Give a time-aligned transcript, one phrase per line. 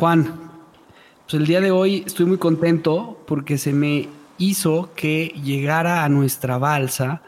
[0.00, 0.32] Juan.
[1.26, 6.08] Pues el día de hoy estoy muy contento porque se me hizo que llegara a
[6.08, 7.20] nuestra balsa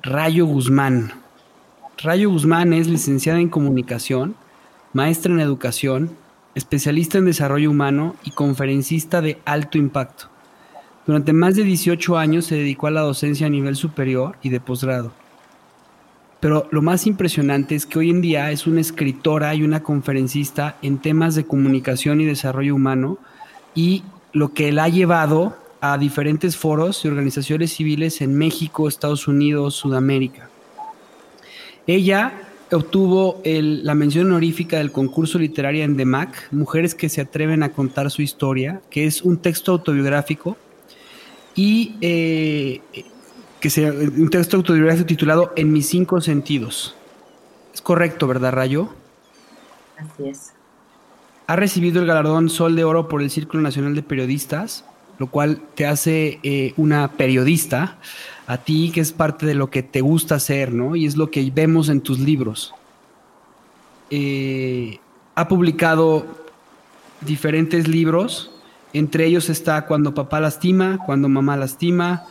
[0.00, 1.12] Rayo Guzmán.
[1.98, 4.36] Rayo Guzmán es licenciada en comunicación,
[4.94, 6.16] maestra en educación,
[6.54, 10.30] especialista en desarrollo humano y conferencista de alto impacto.
[11.06, 14.60] Durante más de 18 años se dedicó a la docencia a nivel superior y de
[14.60, 15.12] posgrado.
[16.42, 20.76] Pero lo más impresionante es que hoy en día es una escritora y una conferencista
[20.82, 23.18] en temas de comunicación y desarrollo humano
[23.76, 29.28] y lo que la ha llevado a diferentes foros y organizaciones civiles en México, Estados
[29.28, 30.50] Unidos, Sudamérica.
[31.86, 32.32] Ella
[32.72, 38.10] obtuvo la mención honorífica del concurso literario en DEMAC, Mujeres que se atreven a contar
[38.10, 40.56] su historia, que es un texto autobiográfico
[41.54, 42.80] y eh,
[43.62, 46.96] que sea un texto autobiográfico titulado En mis cinco sentidos.
[47.72, 48.88] Es correcto, ¿verdad, Rayo?
[49.96, 50.52] Así es.
[51.46, 54.84] Ha recibido el galardón Sol de Oro por el Círculo Nacional de Periodistas,
[55.18, 57.98] lo cual te hace eh, una periodista
[58.48, 60.96] a ti, que es parte de lo que te gusta hacer, ¿no?
[60.96, 62.74] Y es lo que vemos en tus libros.
[64.10, 64.98] Eh,
[65.36, 66.26] ha publicado
[67.20, 68.50] diferentes libros,
[68.92, 72.26] entre ellos está Cuando papá lastima, Cuando mamá lastima,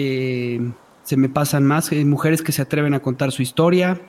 [0.00, 0.60] eh,
[1.02, 4.00] se me pasan más, eh, mujeres que se atreven a contar su historia,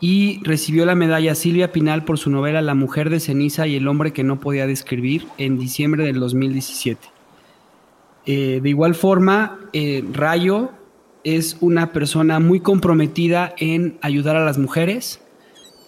[0.00, 3.88] y recibió la medalla Silvia Pinal por su novela La mujer de ceniza y el
[3.88, 7.08] hombre que no podía describir en diciembre del 2017.
[8.26, 9.58] Eh, de igual forma,
[10.12, 10.72] Rayo
[11.24, 15.20] es una persona muy comprometida en ayudar a las mujeres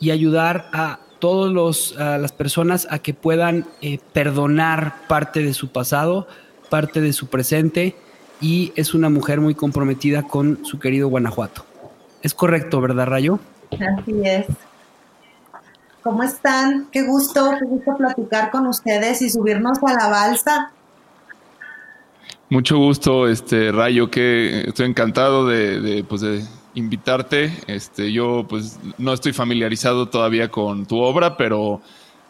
[0.00, 3.66] y ayudar a todas las personas a que puedan
[4.14, 6.26] perdonar parte de su pasado,
[6.70, 7.94] parte de su presente
[8.40, 11.64] y es una mujer muy comprometida con su querido Guanajuato.
[12.22, 13.38] Es correcto, ¿verdad, Rayo?
[13.72, 14.46] Así es.
[16.02, 16.88] ¿Cómo están?
[16.90, 20.72] Qué gusto, qué gusto platicar con ustedes y subirnos a la balsa.
[22.48, 26.42] Mucho gusto, este Rayo, que estoy encantado de, de, pues de
[26.74, 27.52] invitarte.
[27.66, 31.80] Este, yo pues no estoy familiarizado todavía con tu obra, pero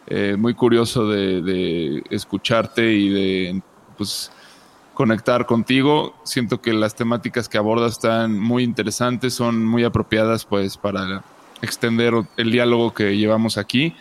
[0.07, 3.61] eh, muy curioso de, de, escucharte y de
[3.97, 4.31] pues
[5.01, 6.13] conectar contigo.
[6.23, 11.23] Siento que las temáticas que abordas están muy interesantes, son muy apropiadas pues para
[11.63, 13.95] extender el diálogo que llevamos aquí.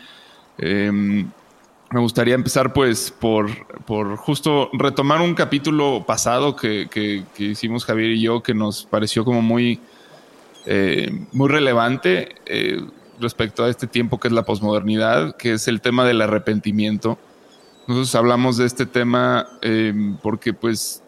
[0.58, 3.48] Eh, me gustaría empezar pues por,
[3.86, 8.84] por justo retomar un capítulo pasado que, que, que, hicimos Javier y yo que nos
[8.84, 9.80] pareció como muy,
[10.66, 12.84] eh, muy relevante eh,
[13.18, 17.18] respecto a este tiempo que es la posmodernidad, que es el tema del arrepentimiento.
[17.86, 19.92] Nosotros hablamos de este tema eh,
[20.22, 21.02] porque pues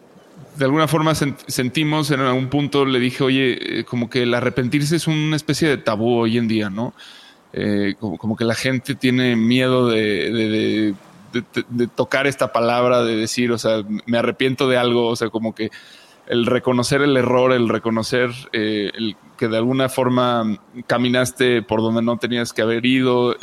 [0.57, 4.33] de alguna forma sent sentimos en algún punto, le dije, oye, eh, como que el
[4.33, 6.93] arrepentirse es una especie de tabú hoy en día, ¿no?
[7.53, 10.95] Eh, como, que la gente tiene miedo de,
[11.31, 15.29] de, de, tocar esta palabra, de decir, o sea, me arrepiento de algo, o sea,
[15.29, 15.69] como que
[16.25, 18.91] el reconocer el error, el reconocer eh,
[19.37, 23.35] que de alguna forma caminaste por donde no tenías que haber ido,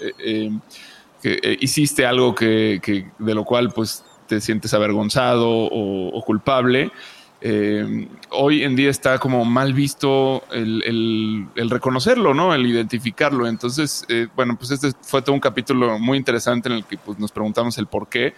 [1.22, 6.93] eh, que hiciste algo que, que, de lo cual pues te sientes avergonzado o, culpable.
[7.40, 12.55] Eh, hoy en día está como mal visto el, reconocerlo, ¿no?
[12.55, 13.49] El identificarlo.
[13.49, 17.19] Entonces, eh, bueno, pues este fue todo un capítulo muy interesante en el que pues,
[17.19, 18.34] nos preguntamos el por qué.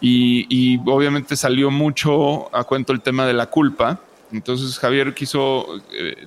[0.00, 4.00] Y, obviamente salió mucho a cuento el tema de la culpa.
[4.32, 6.26] Entonces Javier quiso eh,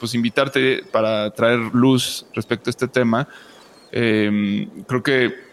[0.00, 3.28] pues, invitarte para traer luz respecto a este tema.
[4.86, 5.46] Creo que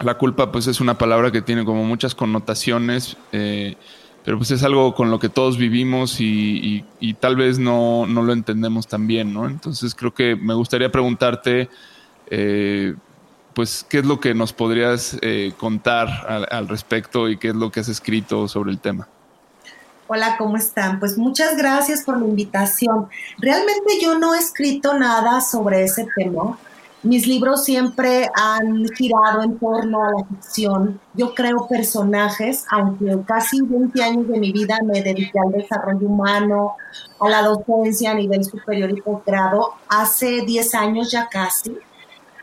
[0.00, 3.76] la culpa pues es una palabra que tiene como muchas connotaciones, eh,
[4.24, 6.84] pero pues es algo con lo que todos vivimos y,
[7.20, 9.46] tal vez no, lo entendemos tan bien, ¿no?
[9.46, 11.68] Entonces creo que me gustaría preguntarte,
[12.26, 12.94] eh,
[13.54, 16.08] pues, ¿qué es lo que nos podrías eh, contar
[16.50, 19.08] al respecto y qué es lo que has escrito sobre el tema?
[20.06, 21.00] Hola, ¿cómo están?
[21.00, 23.08] Pues muchas gracias por la invitación.
[23.38, 26.58] Realmente yo no he escrito nada sobre ese tema.
[27.04, 31.00] Mis libros siempre han girado en torno a la ficción.
[31.14, 36.76] Yo creo personajes, aunque casi 20 años de mi vida me dediqué al desarrollo humano,
[37.20, 39.74] a la docencia a nivel superior y posgrado.
[39.88, 41.78] Hace 10 años ya casi,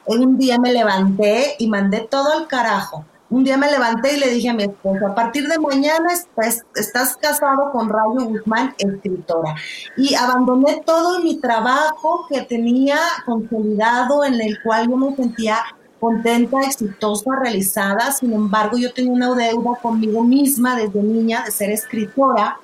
[0.06, 3.04] un día me levanté y mandé todo al carajo
[3.36, 6.64] un día me levanté y le dije a mi esposo, a partir de mañana estás,
[6.74, 9.56] estás casado con Rayo Guzmán, escritora.
[9.98, 15.58] Y abandoné todo mi trabajo que tenía consolidado, en el cual yo me sentía
[16.00, 18.14] contenta, exitosa, realizada.
[18.14, 22.58] Sin embargo, yo tenía una deuda conmigo misma desde niña de ser escritora.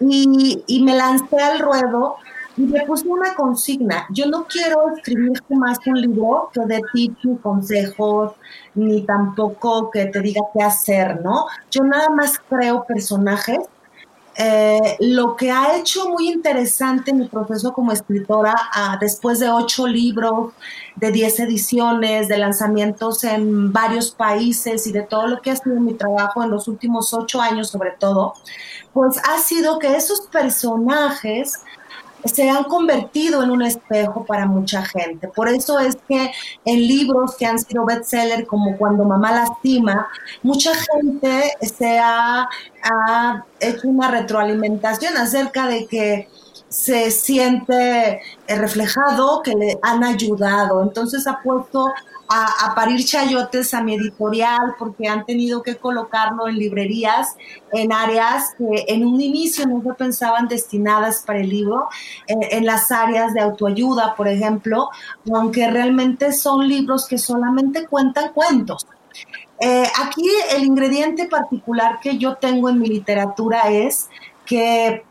[0.00, 2.16] Y, y me lancé al ruedo
[2.60, 4.06] y le puse una consigna.
[4.10, 8.32] Yo no quiero escribir más un libro que de tips ni consejos,
[8.74, 11.46] ni tampoco que te diga qué hacer, ¿no?
[11.70, 13.60] Yo nada más creo personajes.
[14.36, 19.86] Eh, lo que ha hecho muy interesante mi proceso como escritora, ah, después de ocho
[19.86, 20.52] libros,
[20.96, 25.80] de diez ediciones, de lanzamientos en varios países y de todo lo que ha sido
[25.80, 28.34] mi trabajo en los últimos ocho años sobre todo,
[28.92, 31.64] pues ha sido que esos personajes
[32.24, 35.28] se han convertido en un espejo para mucha gente.
[35.28, 36.30] Por eso es que
[36.64, 40.08] en libros que han sido bestseller, como Cuando mamá lastima,
[40.42, 42.48] mucha gente se ha,
[42.82, 46.28] ha hecho una retroalimentación acerca de que
[46.68, 50.82] se siente reflejado, que le han ayudado.
[50.82, 51.88] Entonces ha puesto
[52.30, 57.36] a, parir chayotes a mi editorial porque han tenido que colocarlo en librerías,
[57.72, 61.88] en áreas que en un inicio no se pensaban destinadas para el libro,
[62.28, 64.90] en, las áreas de autoayuda, por ejemplo,
[65.34, 68.86] aunque realmente son libros que solamente cuentan cuentos.
[69.60, 74.08] Eh, aquí el ingrediente particular que yo tengo en mi literatura es
[74.46, 75.04] que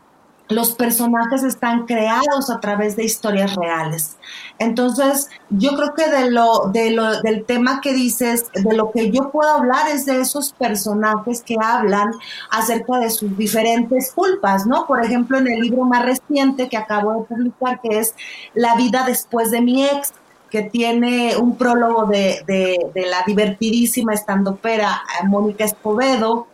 [0.48, 4.16] los personajes están creados a través de historias reales.
[4.60, 9.10] Entonces, yo creo que de lo, de lo, del tema que dices, de lo que
[9.10, 12.12] yo puedo hablar es de esos personajes que hablan
[12.50, 14.86] acerca de sus diferentes culpas, ¿no?
[14.86, 18.14] Por ejemplo, en el libro más reciente que acabo de publicar, que es
[18.52, 20.12] La vida después de mi ex,
[20.50, 26.48] que tiene un prólogo de, de, la divertidísima estandopera eh, Mónica Escobedo,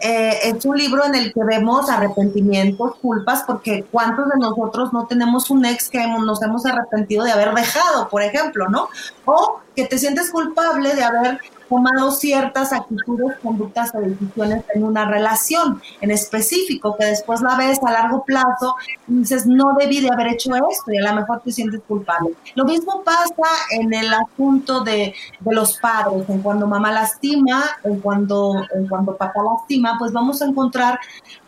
[0.00, 5.06] eh, es un libro en el que vemos arrepentimientos, culpas, porque ¿cuántos de nosotros no
[5.06, 8.88] tenemos un ex que nos hemos arrepentido de haber dejado, por ejemplo, ¿no?
[9.24, 15.04] O que te sientes culpable de haber tomado ciertas actitudes, conductas o decisiones en una
[15.04, 18.74] relación en específico, que después la ves a largo plazo
[19.08, 22.30] y dices, no debí de haber hecho esto y a lo mejor te sientes culpable.
[22.54, 23.32] Lo mismo pasa
[23.70, 29.16] en el asunto de, de los padres, en cuando mamá lastima, en cuando, en cuando
[29.16, 30.98] papá lastima, pues vamos a encontrar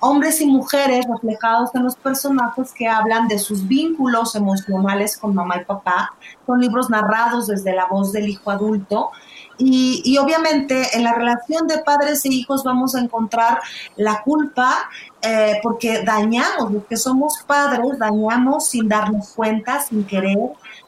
[0.00, 5.56] hombres y mujeres reflejados en los personajes que hablan de sus vínculos emocionales con mamá
[5.60, 6.14] y papá.
[6.46, 9.10] Son libros narrados desde la voz del hijo adulto
[9.58, 13.58] y, obviamente en la relación de padres e hijos vamos a encontrar
[13.96, 14.88] la culpa
[15.22, 20.38] eh, porque dañamos, los que somos padres, dañamos sin darnos cuenta, sin querer,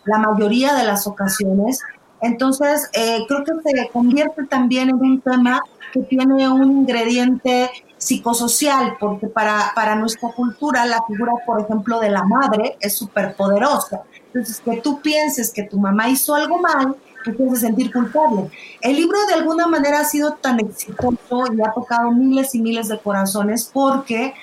[0.05, 1.81] la mayoría de las ocasiones.
[2.21, 5.61] Entonces, eh, creo que se convierte también en un tema
[5.93, 12.11] que tiene un ingrediente psicosocial, porque para, para nuestra cultura la figura, por ejemplo, de
[12.11, 14.03] la madre es súper poderosa.
[14.27, 18.51] Entonces, que tú pienses que tu mamá hizo algo mal, que te sentir culpable.
[18.81, 22.89] El libro de alguna manera ha sido tan exitoso y ha tocado miles y miles
[22.89, 24.35] de corazones porque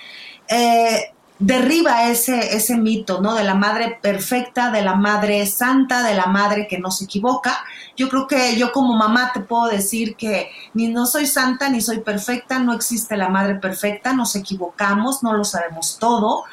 [0.48, 3.36] eh, derriba ese, ese mito, ¿no?
[3.36, 7.64] De la madre perfecta, de la madre santa, de la madre que no se equivoca.
[7.96, 11.82] Yo creo que yo como mamá te puedo decir que ni no soy santa ni
[11.82, 16.46] soy perfecta, no existe la madre perfecta, nos equivocamos, no lo sabemos todo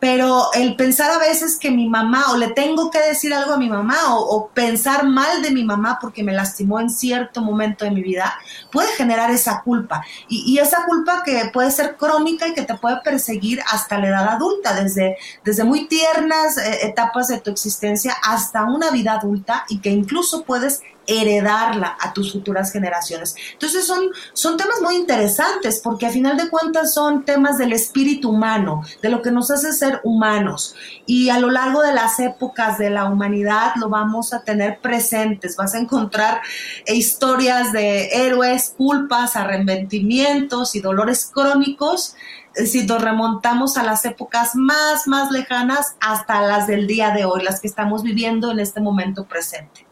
[0.00, 3.58] pero el pensar a veces que mi mamá, o le tengo que decir algo a
[3.58, 7.90] mi mamá, o, pensar mal de mi mamá porque me lastimó en cierto momento de
[7.90, 8.34] mi vida,
[8.72, 10.02] puede generar esa culpa.
[10.28, 14.28] Y, esa culpa que puede ser crónica y que te puede perseguir hasta la edad
[14.28, 19.80] adulta, desde, desde muy tiernas eh, etapas de tu existencia hasta una vida adulta y
[19.80, 23.34] que incluso puedes heredarla a tus futuras generaciones.
[23.52, 24.00] Entonces son,
[24.32, 29.08] son temas muy interesantes porque a final de cuentas son temas del espíritu humano, de
[29.08, 30.76] lo que nos hace ser humanos.
[31.06, 35.56] Y a lo largo de las épocas de la humanidad lo vamos a tener presentes.
[35.56, 36.40] Vas a encontrar
[36.86, 42.14] historias de héroes, culpas, arrepentimientos y dolores crónicos
[42.54, 47.42] si nos remontamos a las épocas más, más lejanas hasta las del día de hoy,
[47.42, 49.89] las que estamos viviendo en este momento presente.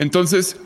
[0.00, 0.56] Entonces,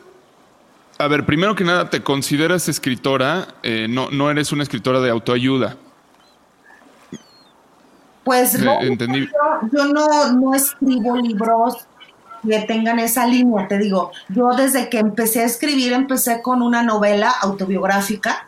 [0.96, 3.48] a ver, primero que nada, ¿te consideras escritora?
[3.64, 5.76] Eh, no, no eres una escritora de autoayuda.
[8.22, 11.84] Pues yo, no, no escribo libros
[12.46, 16.84] que tengan esa línea, te digo, yo desde que empecé a escribir empecé con una
[16.84, 18.46] novela autobiográfica,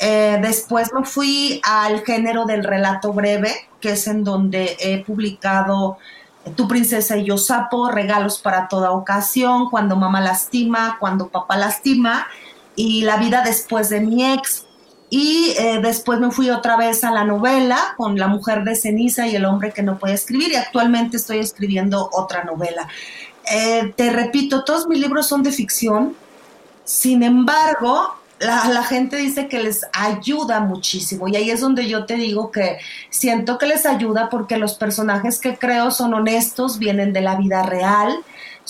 [0.00, 5.98] eh, después me fui al género del relato breve, que es en donde he publicado
[6.56, 12.26] tu princesa y yo sapo, regalos para toda ocasión, cuando mamá lastima, cuando papá lastima,
[12.76, 14.66] y la vida después de mi ex.
[15.10, 19.26] Y eh, después me fui otra vez a la novela con La mujer de ceniza
[19.26, 22.88] y el hombre que no puede escribir, y actualmente estoy escribiendo otra novela.
[23.50, 26.14] Eh, te repito, todos mis libros son de ficción,
[26.84, 32.14] sin embargo, la, gente dice que les ayuda muchísimo y ahí es donde yo te
[32.14, 32.78] digo que
[33.10, 37.62] siento que les ayuda porque los personajes que creo son honestos, vienen de la vida
[37.62, 38.16] real,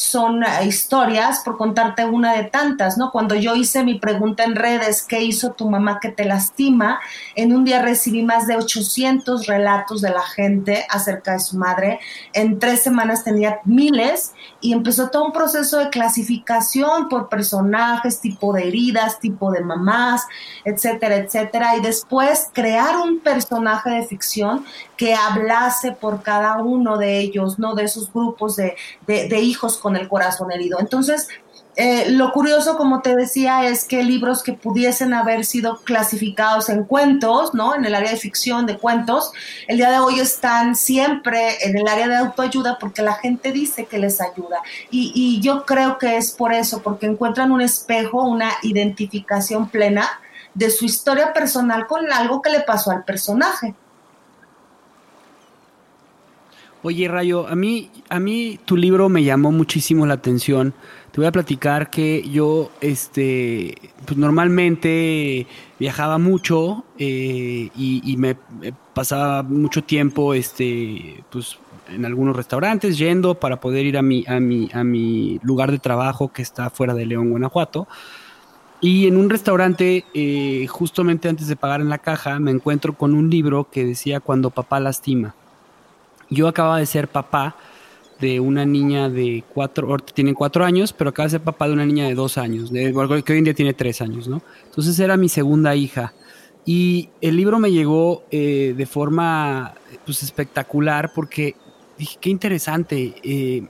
[0.01, 3.11] son eh, historias, por contarte una de tantas, ¿no?
[3.11, 7.01] Cuando yo hice mi pregunta en redes, ¿qué hizo tu mamá que te lastima?
[7.35, 12.01] En un día recibí más de 800 relatos de la gente acerca de su madre.
[12.33, 18.55] En tres semanas tenía miles y empezó todo un proceso de clasificación por personajes, tipo
[18.55, 20.27] de heridas, tipo de mamás,
[20.65, 21.77] etcétera, etcétera.
[21.77, 24.65] Y después crear un personaje de ficción
[25.01, 27.75] que hablase por cada uno de ellos, ¿no?
[27.75, 28.77] De esos grupos de,
[29.07, 30.79] de, hijos con el corazón herido.
[30.79, 31.27] Entonces,
[31.75, 36.85] eh, lo curioso, como te decía, es que libros que pudiesen haber sido clasificados en
[36.85, 37.75] cuentos, ¿no?
[37.75, 39.33] En el área de ficción, de cuentos,
[39.69, 43.87] el día de hoy están siempre en el área de autoayuda porque la gente dice
[43.87, 44.61] que les ayuda.
[44.91, 50.07] Y, y yo creo que es por eso, porque encuentran un espejo, una identificación plena
[50.53, 53.75] de su historia personal con algo que le pasó al personaje.
[56.83, 60.73] Oye, Rayo, a mí, a mí tu libro me llamó muchísimo la atención.
[61.13, 63.75] Te voy a platicar que yo, este,
[64.07, 65.47] pues normalmente
[65.79, 68.35] viajaba mucho eh, y, me
[68.95, 71.59] pasaba mucho tiempo, este, pues
[71.91, 75.79] en algunos restaurantes yendo para poder ir a mi, a mi, a mi lugar de
[75.81, 77.89] trabajo que está fuera de León, Guanajuato.
[78.81, 83.13] Y en un restaurante, eh, justamente antes de pagar en la caja, me encuentro con
[83.13, 85.35] un libro que decía Cuando papá lastima
[86.31, 87.57] yo acababa de ser papá
[88.21, 91.87] de una niña de cuatro, tiene cuatro años, pero acaba de ser papá de una
[91.87, 92.93] niña de dos años, de,
[93.25, 94.43] que hoy en día tiene tres años, ¿no?
[94.65, 96.15] Entonces era mi segunda hija.
[96.67, 99.73] Y el libro me llegó eh, de forma
[100.05, 101.57] pues, espectacular porque
[101.99, 103.15] dije, qué interesante.
[103.25, 103.67] Eh,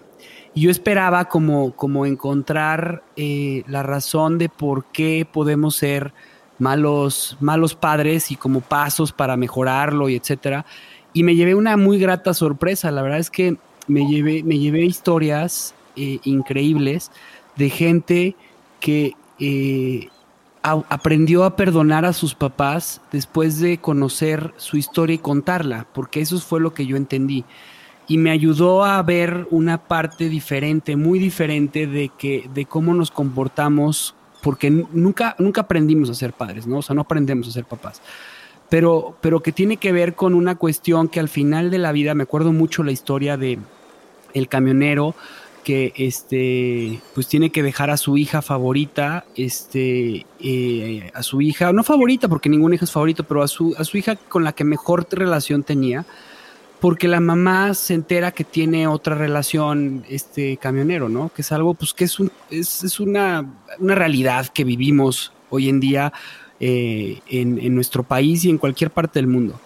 [0.52, 6.12] y yo esperaba como, como encontrar eh, la razón de por qué podemos ser
[6.58, 10.66] malos, malos padres y como pasos para mejorarlo y etcétera
[11.12, 12.90] y me llevé una muy grata sorpresa.
[12.90, 17.10] La verdad es que me llevé, me llevé historias eh, increíbles
[17.56, 18.36] de gente
[18.78, 20.08] que eh,
[20.62, 26.38] aprendió a perdonar a sus papás después de conocer su historia y contarla, porque eso
[26.38, 27.44] fue lo que yo entendí.
[28.06, 33.10] Y me ayudó a ver una parte diferente, muy diferente de que, de cómo nos
[33.10, 36.78] comportamos, porque nunca, nunca aprendimos a ser padres, ¿no?
[36.78, 38.02] O sea, no aprendemos a ser papás
[38.70, 42.14] pero, pero que tiene que ver con una cuestión que al final de la vida,
[42.14, 43.58] me acuerdo mucho la historia de
[44.32, 45.14] el camionero
[45.64, 51.70] que este pues tiene que dejar a su hija favorita este eh, a su hija
[51.72, 54.52] no favorita porque ninguna hija es favorito pero a su a su hija con la
[54.52, 56.06] que mejor relación tenía
[56.80, 61.74] porque la mamá se entera que tiene otra relación este camionero no que es algo
[61.74, 63.44] pues que es un es, es una,
[63.78, 66.12] una realidad que vivimos hoy en día
[66.62, 69.58] eh, en, nuestro país y en cualquier parte del mundo.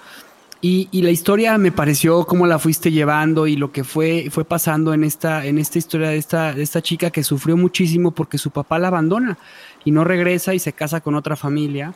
[0.60, 4.94] Y, la historia me pareció cómo la fuiste llevando y lo que fue, fue pasando
[4.94, 8.50] en esta, en esta historia de esta, de esta chica que sufrió muchísimo porque su
[8.50, 9.36] papá la abandona
[9.84, 11.94] y no regresa y se casa con otra familia.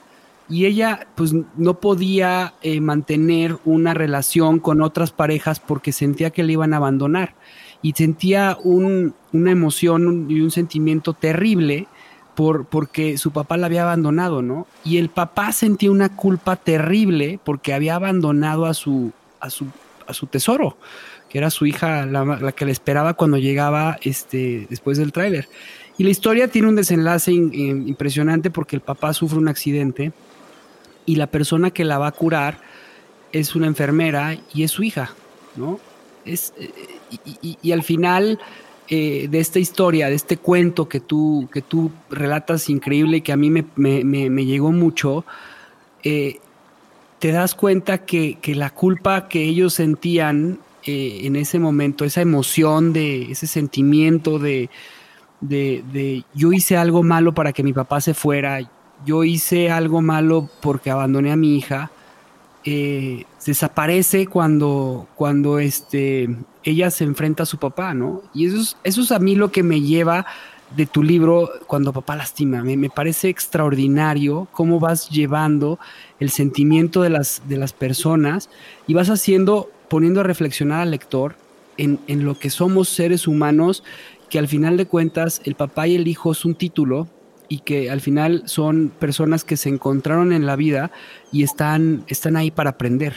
[0.50, 6.42] y ella pues no podía eh, mantener una relación con otras parejas porque sentía que
[6.42, 7.34] le iban a abandonar
[7.82, 11.86] y sentía una emoción y un sentimiento terrible
[12.38, 14.68] por, porque su papá la había abandonado, ¿no?
[14.84, 19.66] Y el papá sentía una culpa terrible porque había abandonado a su, a su,
[20.06, 20.76] a su tesoro,
[21.28, 25.48] que era su hija, la, que le esperaba cuando llegaba este, después del tráiler.
[25.96, 30.12] Y la historia tiene un desenlace impresionante porque el papá sufre un accidente
[31.06, 32.60] y la persona que la va a curar
[33.32, 35.10] es una enfermera y es su hija,
[35.56, 35.80] ¿no?
[36.24, 36.70] Es, eh,
[37.62, 38.38] y, al final
[38.88, 43.32] eh, de esta historia, de este cuento que tú, que tú relatas increíble y que
[43.32, 45.24] a mí me, llegó mucho,
[46.02, 46.38] eh,
[47.18, 53.32] te das cuenta que, la culpa que ellos sentían en ese momento, esa emoción de
[53.32, 54.70] ese sentimiento de,
[55.42, 58.60] de, de, yo hice algo malo para que mi papá se fuera,
[59.04, 61.90] yo hice algo malo porque abandoné a mi hija,
[62.64, 66.28] eh, desaparece cuando, cuando este,
[66.70, 68.22] ella se enfrenta a su papá, ¿no?
[68.34, 70.26] Y eso es, eso es a mí lo que me lleva
[70.76, 72.62] de tu libro cuando papá lastima.
[72.62, 75.78] Me, me, parece extraordinario cómo vas llevando
[76.20, 78.50] el sentimiento de las, de las personas
[78.86, 81.36] y vas haciendo, poniendo a reflexionar al lector
[81.78, 83.82] en, en lo que somos seres humanos,
[84.28, 87.08] que al final de cuentas el papá y el hijo es un título,
[87.48, 90.90] y que al final son personas que se encontraron en la vida
[91.32, 93.14] y están, están ahí para aprender.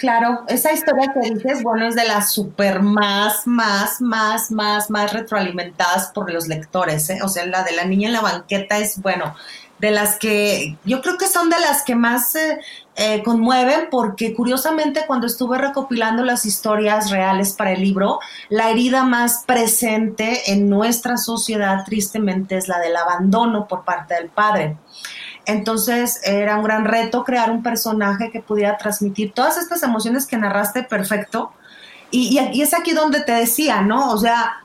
[0.00, 5.12] Claro, esa historia que dices, bueno, es de las super más, más, más, más, más
[5.12, 7.18] retroalimentadas por los lectores, ¿eh?
[7.22, 9.34] O sea, la de la niña en la banqueta es, bueno,
[9.78, 12.58] de las que yo creo que son de las que más eh,
[12.96, 19.04] eh, conmueven porque curiosamente cuando estuve recopilando las historias reales para el libro, la herida
[19.04, 24.78] más presente en nuestra sociedad tristemente es la del abandono por parte del padre.
[25.46, 30.36] Entonces era un gran reto crear un personaje que pudiera transmitir todas estas emociones que
[30.36, 31.52] narraste perfecto.
[32.10, 34.10] Y, y es aquí donde te decía, ¿no?
[34.10, 34.60] O sea,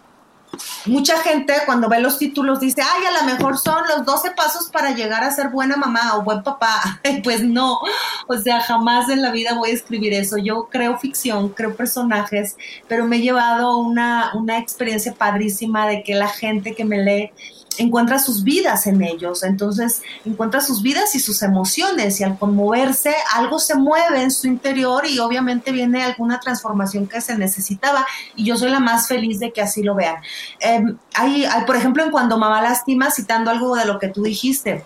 [0.85, 4.69] mucha gente cuando ve los títulos dice, ay, a lo mejor son los 12 pasos
[4.69, 6.99] para llegar a ser buena mamá o buen papá.
[7.23, 7.79] pues no,
[8.27, 10.37] o sea, jamás en la vida voy a escribir eso.
[10.37, 12.57] Yo creo ficción, creo personajes,
[12.87, 17.31] pero me he llevado una, una experiencia padrísima de que la gente que me lee
[17.79, 23.15] encuentra sus vidas en ellos, entonces encuentra sus vidas y sus emociones y al conmoverse
[23.33, 28.45] algo se mueve en su interior y obviamente viene alguna transformación que se necesitaba y
[28.45, 30.17] yo soy la más feliz de que así lo vean.
[30.59, 34.83] Em, hay, por ejemplo, en Cuando Mamá Lastima, citando algo de lo que tú dijiste,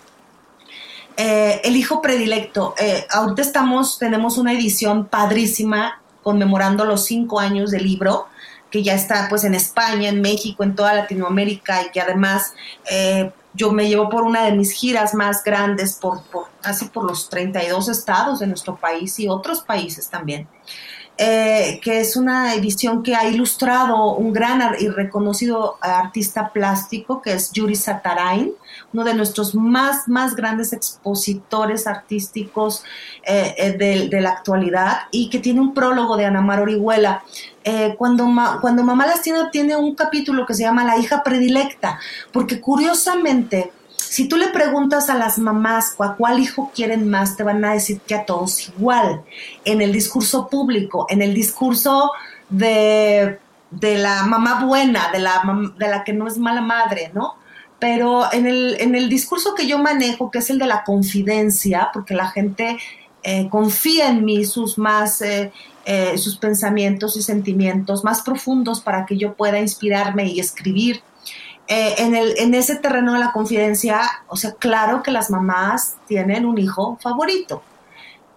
[1.17, 7.71] eh, el hijo predilecto, eh, ahorita estamos, tenemos una edición padrísima conmemorando los cinco años
[7.71, 8.28] del libro
[8.69, 12.53] que ya está pues en España, en México, en toda Latinoamérica y que además
[12.89, 17.03] eh, yo me llevo por una de mis giras más grandes por, por casi por
[17.03, 20.47] los 32 estados de nuestro país y otros países también.
[21.21, 27.33] Eh, que es una edición que ha ilustrado un gran y reconocido artista plástico, que
[27.33, 28.53] es Yuri Satarain,
[28.93, 32.85] uno de nuestros más, más grandes expositores artísticos
[33.27, 37.21] eh, eh, de, la actualidad, y que tiene un prólogo de Anamar Orihuela.
[37.97, 38.25] cuando,
[38.61, 41.99] cuando Mamá Lastina tiene un capítulo que se llama La hija predilecta,
[42.31, 43.73] porque curiosamente
[44.09, 47.73] si tú le preguntas a las mamás a cuál hijo quieren más, te van a
[47.73, 49.21] decir que a todos igual.
[49.65, 52.11] En el discurso público, en el discurso
[52.49, 53.37] de,
[53.79, 55.43] la mamá buena, de la,
[55.77, 57.35] de la que no es mala madre, ¿no?
[57.77, 61.89] Pero en el, en el discurso que yo manejo, que es el de la confidencia,
[61.93, 62.79] porque la gente
[63.21, 65.51] eh, confía en mí sus más eh,
[65.85, 71.01] eh, sus pensamientos y sentimientos más profundos para que yo pueda inspirarme y escribir
[71.71, 75.97] eh, en, el, en ese terreno de la confidencia, o sea, claro que las mamás
[76.07, 77.61] tienen un hijo favorito.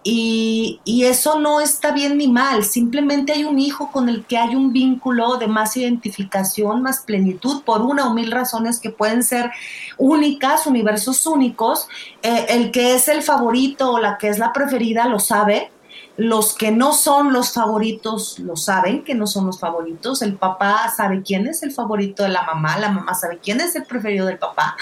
[0.03, 4.37] Y, y, eso no está bien ni mal, simplemente hay un hijo con el que
[4.37, 9.23] hay un vínculo de más identificación, más plenitud, por una o mil razones que pueden
[9.23, 9.49] ser
[9.97, 11.87] únicas, universos únicos.
[12.21, 15.71] Eh, el que es el favorito o la que es la preferida lo sabe,
[16.15, 20.21] los que no son los favoritos lo saben que no son los favoritos.
[20.21, 23.75] El papá sabe quién es el favorito de la mamá, la mamá sabe quién es
[23.75, 24.77] el preferido del papá.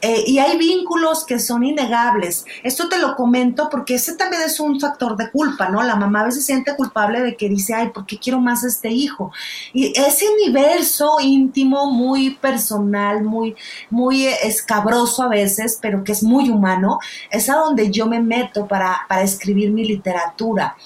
[0.00, 2.44] Eh, y hay vínculos que son innegables.
[2.62, 5.82] Esto te lo comento porque ese también es un factor de culpa, ¿no?
[5.82, 8.68] La mamá a veces siente culpable de que dice, ay, ¿por qué quiero más a
[8.68, 9.32] este hijo?
[9.72, 13.56] Y ese universo íntimo, muy personal, muy,
[13.90, 18.66] muy escabroso a veces, pero que es muy humano, es a donde yo me meto
[18.66, 20.76] para, para escribir mi literatura.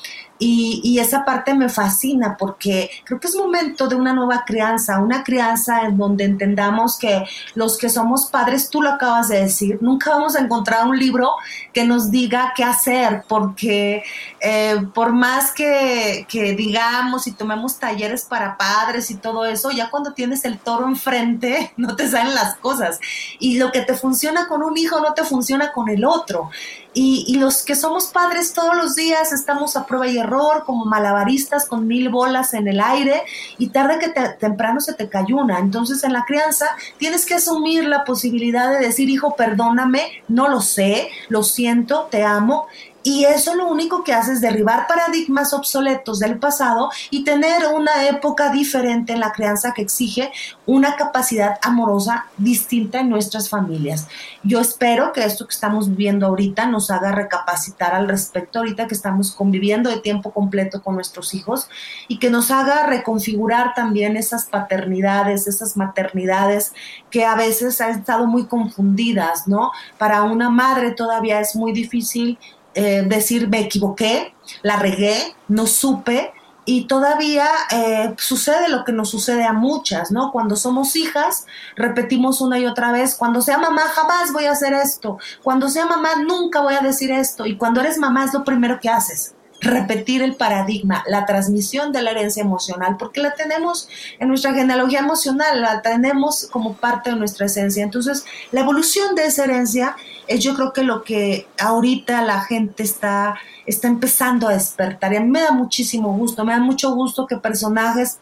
[0.44, 5.24] Y, esa parte me fascina porque creo que es momento de una nueva crianza, una
[5.24, 7.24] crianza en donde entendamos que
[7.55, 11.31] los que somos padres, tú lo acabas de decir, nunca vamos a encontrar un libro
[11.72, 14.05] que nos diga qué hacer, porque
[14.40, 16.26] eh, por más que
[16.57, 21.72] digamos y tomemos talleres para padres y todo eso, ya cuando tienes el toro enfrente,
[21.76, 22.98] no te salen las cosas.
[23.38, 26.50] Y lo que te funciona con un hijo no te funciona con el otro.
[26.94, 31.66] Y, los que somos padres todos los días estamos a prueba y error, como malabaristas
[31.66, 33.22] con mil bolas en el aire,
[33.59, 35.59] y tarde que temprano se te cae una.
[35.59, 36.66] Entonces, en la crianza
[36.98, 42.24] tienes que asumir la posibilidad de decir, hijo, perdóname, no lo sé, lo siento, te
[42.24, 42.66] amo,
[43.03, 48.07] y eso lo único que hace es derribar paradigmas obsoletos del pasado y tener una
[48.09, 50.31] época diferente en la crianza que exige
[50.67, 54.09] una capacidad amorosa distinta en nuestras familias.
[54.43, 58.95] Yo espero que esto que estamos viviendo ahorita nos haga recapacitar al respecto, ahorita que
[58.95, 61.69] estamos conviviendo de tiempo completo con nuestros hijos
[62.09, 66.73] y que nos haga reconfigurar también esas paternidades, esas maternidades
[67.11, 69.73] que a veces han estado muy confundidas, ¿no?
[69.99, 72.38] Para una madre todavía es muy difícil
[72.74, 76.32] eh, decir me equivoqué, la regué, no supe,
[76.64, 80.30] y todavía eh, sucede lo que nos sucede a muchas, ¿no?
[80.30, 84.72] Cuando somos hijas, repetimos una y otra vez, cuando sea mamá jamás voy a hacer
[84.72, 88.44] esto, cuando sea mamá nunca voy a decir esto, y cuando eres mamá es lo
[88.44, 93.88] primero que haces repetir el paradigma, la transmisión de la herencia emocional, porque la tenemos
[94.18, 97.85] en nuestra genealogía emocional, la tenemos como parte de nuestra esencia.
[97.85, 99.96] Entonces, la evolución de esa herencia
[100.27, 105.12] es yo creo que lo que ahorita la gente está, está empezando a despertar.
[105.12, 108.18] Y a mí me da muchísimo gusto, me da mucho gusto que personajes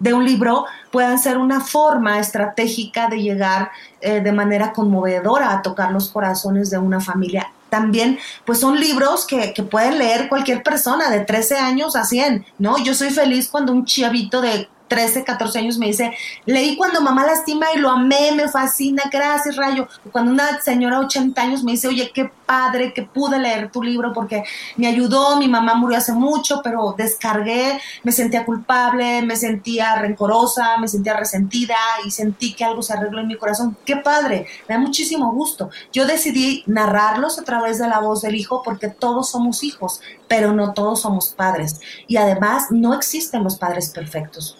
[0.00, 5.62] de un libro puedan ser una forma estratégica de llegar eh, de manera conmovedora a
[5.62, 7.52] tocar los corazones de una familia.
[7.70, 12.44] También, pues son libros que, que pueden leer cualquier persona de 13 años a 100,
[12.58, 12.78] ¿no?
[12.78, 16.12] Yo soy feliz cuando un chavito de 13, 14 años me dice,
[16.46, 19.86] leí cuando mamá lastima y lo amé, me fascina, gracias Rayo.
[20.10, 23.84] Cuando una señora de 80 años me dice, oye, qué padre que pude leer tu
[23.84, 24.42] libro porque
[24.76, 30.76] me ayudó, mi mamá murió hace mucho, pero descargué, me sentía culpable, me sentía rencorosa,
[30.78, 33.76] me sentía resentida y sentí que algo se arregló en mi corazón.
[33.84, 35.70] Qué padre, me da muchísimo gusto.
[35.92, 40.52] Yo decidí narrarlos a través de la voz del hijo porque todos somos hijos, pero
[40.52, 41.80] no todos somos padres.
[42.08, 44.59] Y además no existen los padres perfectos.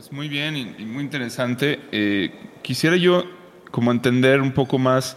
[0.00, 1.78] Pues muy bien y, muy interesante.
[1.92, 2.32] Eh,
[2.62, 3.24] quisiera yo
[3.70, 5.14] como entender un poco más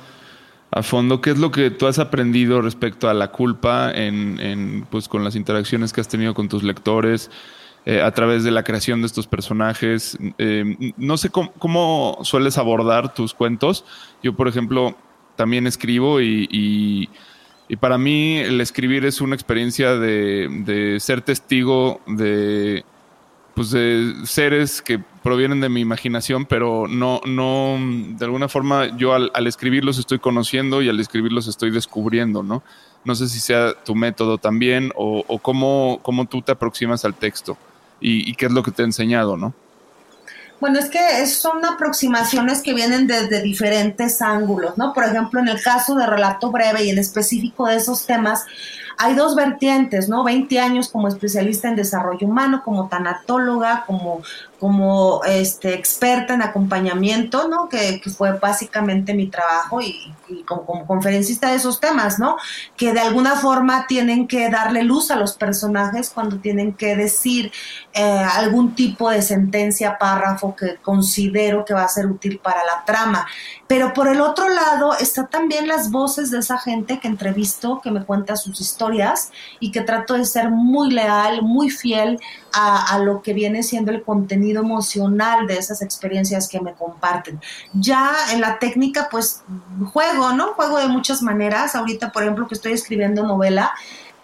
[0.72, 5.08] a fondo qué es lo que tú has aprendido respecto a la culpa en, pues
[5.08, 7.32] con las interacciones que has tenido con tus lectores
[7.86, 10.18] eh, a través de la creación de estos personajes.
[10.38, 13.86] Eh, no sé cómo, sueles abordar tus cuentos.
[14.22, 14.98] Yo, por ejemplo,
[15.38, 17.10] también escribo y,
[17.80, 22.84] para mí el escribir es una experiencia de ser testigo de
[23.54, 27.78] pues de seres que provienen de mi imaginación, pero no, no,
[28.18, 32.64] de alguna forma yo al, escribirlos estoy conociendo y al escribirlos estoy descubriendo, ¿no?
[33.06, 37.14] No sé si sea tu método también o, o cómo, cómo, tú te aproximas al
[37.14, 37.58] texto
[38.00, 39.54] y, qué es lo que te he enseñado, ¿no?
[40.60, 44.94] Bueno, es que son aproximaciones que vienen desde diferentes ángulos, ¿no?
[44.94, 48.46] Por ejemplo, en el caso de relato breve y en específico de esos temas,
[48.98, 50.24] hay dos vertientes, ¿no?
[50.24, 54.22] 20 años como especialista en desarrollo humano, como tanatóloga, como
[54.64, 57.68] como este, experta en acompañamiento, ¿no?
[57.68, 62.38] Que, fue básicamente mi trabajo y, como, conferencista de esos temas, ¿no?
[62.78, 67.52] Que de alguna forma tienen que darle luz a los personajes cuando tienen que decir
[67.92, 72.86] eh, algún tipo de sentencia, párrafo que considero que va a ser útil para la
[72.86, 73.28] trama.
[73.68, 77.92] Pero por el otro lado está también las voces de esa gente que entrevisto, que
[77.92, 82.18] me cuenta sus historias y que trato de ser muy leal, muy fiel
[82.54, 87.42] a, lo que viene siendo el contenido emocional de esas experiencias que me comparten.
[87.74, 89.44] Ya en la técnica, pues
[89.92, 90.54] juego, ¿no?
[90.54, 91.76] Juego de muchas maneras.
[91.76, 93.72] Ahorita, por ejemplo, que estoy escribiendo novela,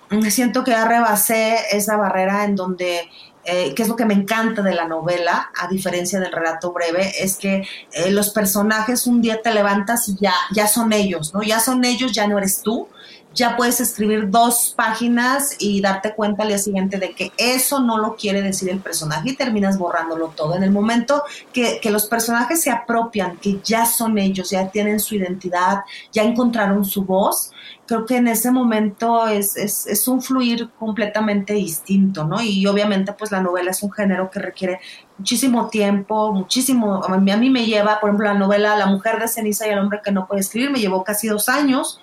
[0.09, 3.09] me siento que ya rebasé esa barrera en donde
[3.45, 7.23] eh, que es lo que me encanta de la novela, a diferencia del relato breve,
[7.23, 11.41] es que eh, los personajes un día te levantas y ya, ya son ellos, ¿no?
[11.41, 12.89] Ya son ellos, ya no eres tú
[13.35, 17.97] ya puedes escribir dos páginas y darte cuenta al día siguiente de que eso no
[17.97, 20.55] lo quiere decir el personaje y terminas borrándolo todo.
[20.55, 25.15] En el momento que, los personajes se apropian, que ya son ellos, ya tienen su
[25.15, 25.79] identidad,
[26.11, 27.51] ya encontraron su voz,
[27.87, 32.41] creo que en ese momento es, es, un fluir completamente distinto, ¿no?
[32.41, 34.79] Y obviamente pues la novela es un género que requiere
[35.17, 39.19] muchísimo tiempo, muchísimo, a mí, a mí me lleva, por ejemplo, la novela La mujer
[39.19, 41.99] de ceniza y el hombre que no puede escribir, me llevó casi dos años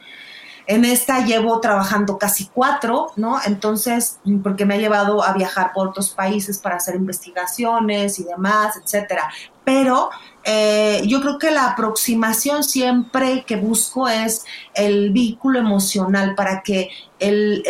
[0.67, 3.39] En esta llevo trabajando casi cuatro, ¿no?
[3.45, 8.77] Entonces, porque me ha llevado a viajar por otros países para hacer investigaciones y demás,
[8.83, 9.31] etcétera.
[9.65, 10.11] Pero
[10.49, 16.89] eh, yo creo que la aproximación siempre que busco es el vínculo emocional para que
[17.19, 17.65] el,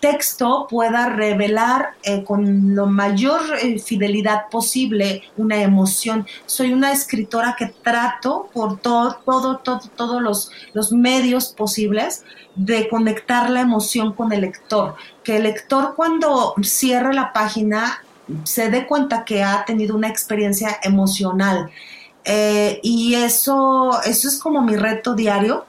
[0.00, 6.28] texto pueda revelar eh, con la mayor eh, fidelidad posible una emoción.
[6.46, 12.22] Soy una escritora que trato por todo, todo, todo, todos los, los medios posibles
[12.54, 14.94] de conectar la emoción con el lector.
[15.24, 18.04] Que el lector cuando cierre la página
[18.44, 21.70] se dé cuenta que ha tenido una experiencia emocional.
[22.24, 25.64] Eh, y eso, eso es como mi reto diario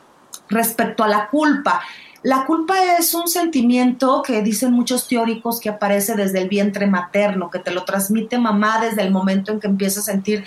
[0.49, 1.81] respecto a la culpa.
[2.23, 7.49] La culpa es un sentimiento que dicen muchos teóricos que aparece desde el vientre materno,
[7.49, 10.45] que te lo transmite mamá desde el momento en que empieza a sentir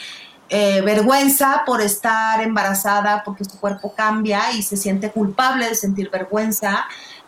[0.51, 6.11] eh, vergüenza por estar embarazada, porque su cuerpo cambia y se siente culpable de sentir
[6.11, 6.85] vergüenza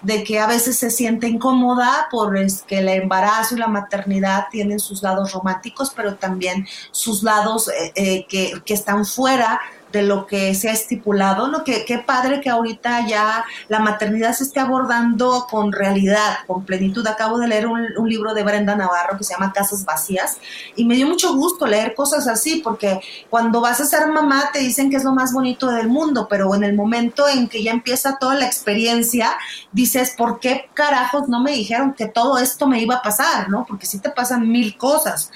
[0.06, 4.46] de que a veces se siente incómoda por es que el embarazo y la maternidad
[4.52, 9.60] tienen sus lados románticos, pero también sus lados eh, eh, que, que están fuera
[9.92, 11.64] de lo que se ha estipulado, ¿no?
[11.64, 17.06] Que, qué padre que ahorita ya la maternidad se esté abordando con realidad, con plenitud.
[17.06, 20.38] Acabo de leer un, libro de Brenda Navarro que se llama Casas Vacías
[20.76, 24.60] y me dio mucho gusto leer cosas así porque cuando vas a ser mamá te
[24.60, 27.72] dicen que es lo más bonito del mundo, pero en el momento en que ya
[27.72, 29.36] empieza toda la experiencia,
[29.72, 33.64] dices, ¿por qué carajos no me dijeron que todo esto me iba a pasar, ¿no?
[33.66, 35.30] Porque sí te pasan mil cosas.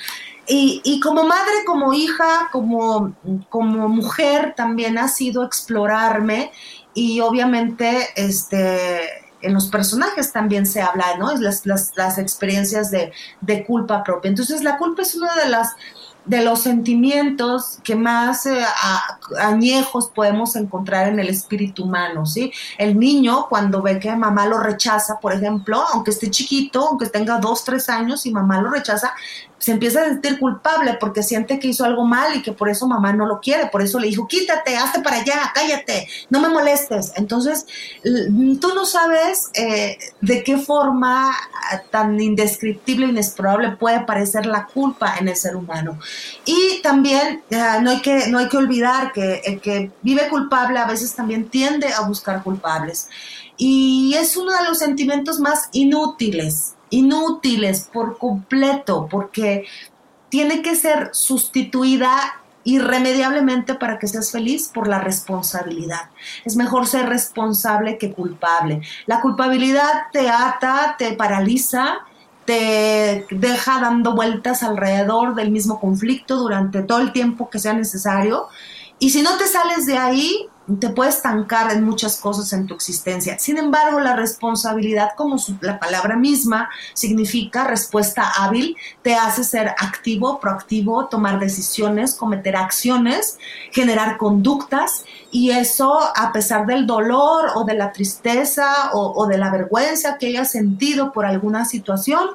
[0.53, 3.15] Y, como madre, como hija, como,
[3.49, 6.51] como mujer, también ha sido explorarme
[6.93, 9.01] y obviamente este,
[9.43, 11.33] en los personajes también se habla, ¿no?
[11.37, 14.29] Las, las, las experiencias de, de, culpa propia.
[14.29, 15.77] Entonces la culpa es una de las
[16.25, 18.63] de los sentimientos que más eh,
[19.39, 22.53] añejos podemos encontrar en el espíritu humano, ¿sí?
[22.79, 27.39] El niño cuando ve que mamá lo rechaza, por ejemplo, aunque esté chiquito, aunque tenga
[27.39, 29.15] dos, tres años y mamá lo rechaza,
[29.61, 32.89] se empieza a sentir culpable porque siente que hizo algo mal y que por eso
[32.89, 36.49] mamá no lo quiere, por eso le dijo, quítate, hazte para allá, cállate, no me
[36.49, 37.13] molestes.
[37.17, 37.67] Entonces,
[38.03, 45.17] tú no sabes eh, de qué forma ah, tan indescriptible, inexplorable puede parecer la culpa
[45.19, 45.99] en el ser humano.
[46.47, 50.79] Y también ah, no, hay que, no hay que olvidar que el que vive culpable
[50.79, 53.09] a veces también tiende a buscar culpables.
[53.59, 59.67] Y es uno de los sentimientos más inútiles inútiles por completo, porque
[60.29, 66.11] tiene que ser sustituida irremediablemente para que seas feliz por la responsabilidad.
[66.45, 68.83] Es mejor ser responsable que culpable.
[69.07, 72.01] La culpabilidad te ata, te paraliza,
[72.45, 78.49] te deja dando vueltas alrededor del mismo conflicto durante todo el tiempo que sea necesario.
[78.99, 80.49] Y si no te sales de ahí,
[80.79, 83.39] te puedes estancar en muchas cosas en tu existencia.
[83.39, 90.39] Sin embargo, la responsabilidad, como la palabra misma significa respuesta hábil, te hace ser activo,
[90.39, 93.39] proactivo, tomar decisiones, cometer acciones,
[93.73, 99.51] generar conductas y eso a pesar del dolor o de la tristeza o, de la
[99.51, 102.29] vergüenza que hayas sentido por alguna situación,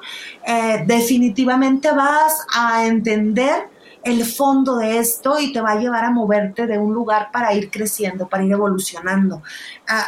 [0.46, 3.75] eh, definitivamente vas a entender
[4.06, 7.52] el fondo de esto y te va a llevar a moverte de un lugar para
[7.54, 9.42] ir creciendo, para ir evolucionando.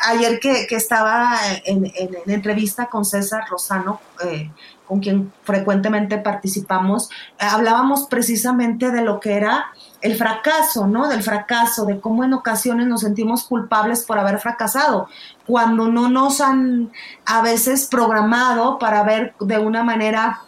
[0.07, 1.93] ayer que, estaba en,
[2.27, 4.53] entrevista con César Rosano, eh,
[4.87, 9.67] con quien frecuentemente participamos, hablábamos precisamente de lo que era
[10.01, 11.09] el fracaso, ¿no?
[11.09, 15.09] Del fracaso, de cómo en ocasiones nos sentimos culpables por haber fracasado,
[15.45, 16.93] cuando no nos han
[17.27, 20.43] a veces programado para ver de una manera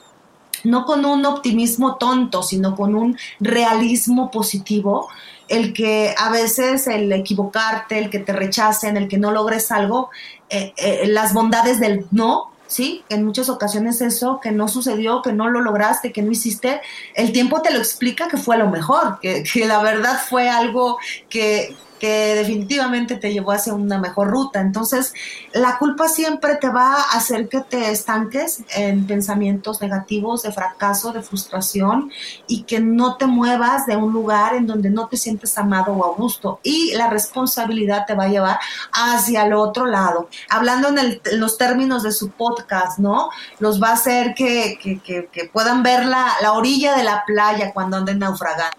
[0.65, 5.09] no con un optimismo tonto, sino con un realismo positivo,
[5.49, 10.11] el que a veces el equivocarte, el que te rechacen, el que no logres algo,
[10.49, 13.05] eh, eh, las bondades del no, ¿sí?
[13.09, 16.81] En muchas ocasiones eso, que no sucedió, que no lo lograste, que no hiciste,
[17.15, 20.99] el tiempo te lo explica que fue lo mejor, que, que la verdad fue algo
[21.29, 24.61] que, que definitivamente te llevó hacia una mejor ruta.
[24.61, 25.13] Entonces,
[25.53, 31.13] la culpa siempre te va a hacer que te estanques en pensamientos negativos, de fracaso,
[31.13, 32.11] de frustración
[32.49, 36.11] y que no te muevas de un lugar en donde no te sientes amado o
[36.11, 36.59] a gusto.
[36.63, 38.59] Y la responsabilidad te va a llevar
[38.93, 40.31] hacia el otro lado.
[40.49, 43.29] Hablando en, los términos de su podcast, ¿no?
[43.59, 48.21] Los va a hacer que, puedan ver la, la orilla de la playa cuando anden
[48.21, 48.77] naufragando.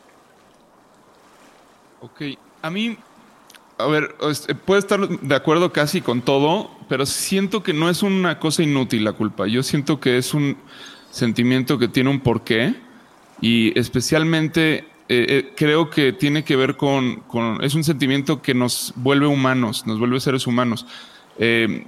[2.01, 2.21] Ok,
[2.63, 2.97] a mí
[3.81, 8.03] a ver, este, puedo estar de acuerdo casi con todo, pero siento que no es
[8.03, 9.47] una cosa inútil la culpa.
[9.47, 10.57] Yo siento que es un
[11.09, 12.75] sentimiento que tiene un porqué
[13.41, 17.23] y especialmente eh, eh, creo que tiene que ver con,
[17.61, 20.85] es un sentimiento que nos vuelve humanos, nos vuelve seres humanos.
[21.37, 21.85] Eh,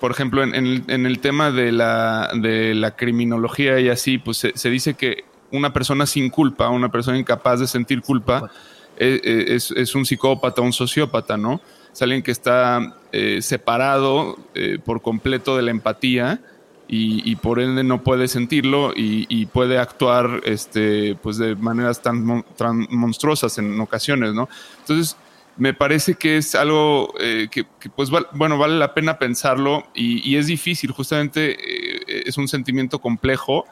[0.00, 4.94] por ejemplo, en, el, tema de la, de la, criminología y así, pues se, dice
[4.94, 8.50] que una persona sin culpa, una persona incapaz de sentir culpa,
[8.98, 11.60] eh, eh, es, un psicópata, un sociópata, ¿no?
[11.92, 12.96] Es alguien que está
[13.40, 14.36] separado
[14.84, 16.40] por completo de la empatía
[16.88, 22.44] y, por ende no puede sentirlo y, puede actuar este, pues de maneras tan,
[22.90, 24.48] monstruosas en ocasiones, ¿no?
[24.80, 25.16] Entonces,
[25.56, 30.46] me parece que es algo eh, que, pues, bueno, vale la pena pensarlo y, es
[30.46, 33.64] difícil, justamente eh, es un sentimiento complejo,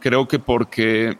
[0.00, 1.18] creo que porque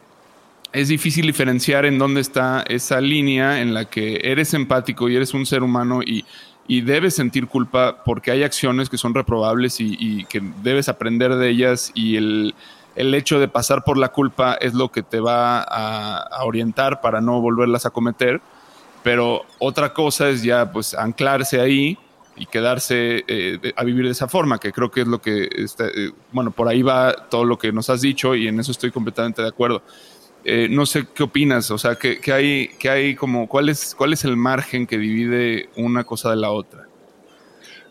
[0.76, 5.32] es difícil diferenciar en dónde está esa línea en la que eres empático y eres
[5.32, 6.26] un ser humano y,
[6.68, 11.48] y debes sentir culpa porque hay acciones que son reprobables y, que debes aprender de
[11.48, 12.54] ellas y el,
[12.94, 17.40] hecho de pasar por la culpa es lo que te va a, orientar para no
[17.40, 18.42] volverlas a cometer.
[19.02, 21.96] Pero otra cosa es ya pues anclarse ahí
[22.36, 25.86] y quedarse eh, a vivir de esa forma, que creo que es lo que, está,
[25.86, 28.90] eh, bueno, por ahí va todo lo que nos has dicho y en eso estoy
[28.90, 29.82] completamente de acuerdo.
[30.48, 34.12] Eh, no sé qué opinas, o sea, ¿qué, hay, qué hay como, cuál es, cuál
[34.12, 36.86] es el margen que divide una cosa de la otra?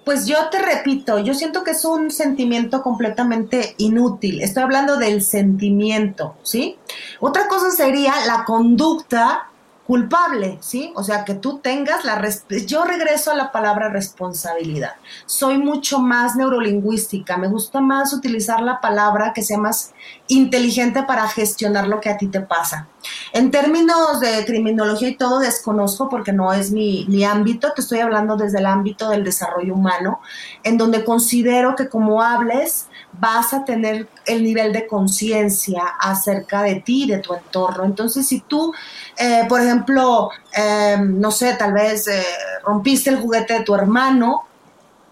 [0.05, 4.39] Pues yo te repito, yo siento que es un sentimiento completamente inútil.
[4.39, 6.77] Estoy hablando del sentimiento, ¿sí?
[7.19, 9.49] Otra cosa sería la conducta
[9.85, 10.91] culpable, ¿sí?
[10.95, 12.19] O sea, que tú tengas la...
[12.65, 14.93] Yo regreso a la palabra responsabilidad.
[15.27, 19.93] Soy mucho más neurolingüística, me gusta más utilizar la palabra que sea más
[20.27, 22.87] inteligente para gestionar lo que a ti te pasa.
[23.31, 27.99] En términos de criminología y todo desconozco porque no es mi, mi ámbito, te estoy
[27.99, 30.19] hablando desde el ámbito del desarrollo humano,
[30.63, 32.87] en donde considero que como hables
[33.19, 37.83] vas a tener el nivel de conciencia acerca de ti, de tu entorno.
[37.83, 38.73] Entonces, si tú,
[39.17, 42.23] eh, por ejemplo, em, no sé, tal vez eh,
[42.63, 44.45] rompiste el juguete de tu hermano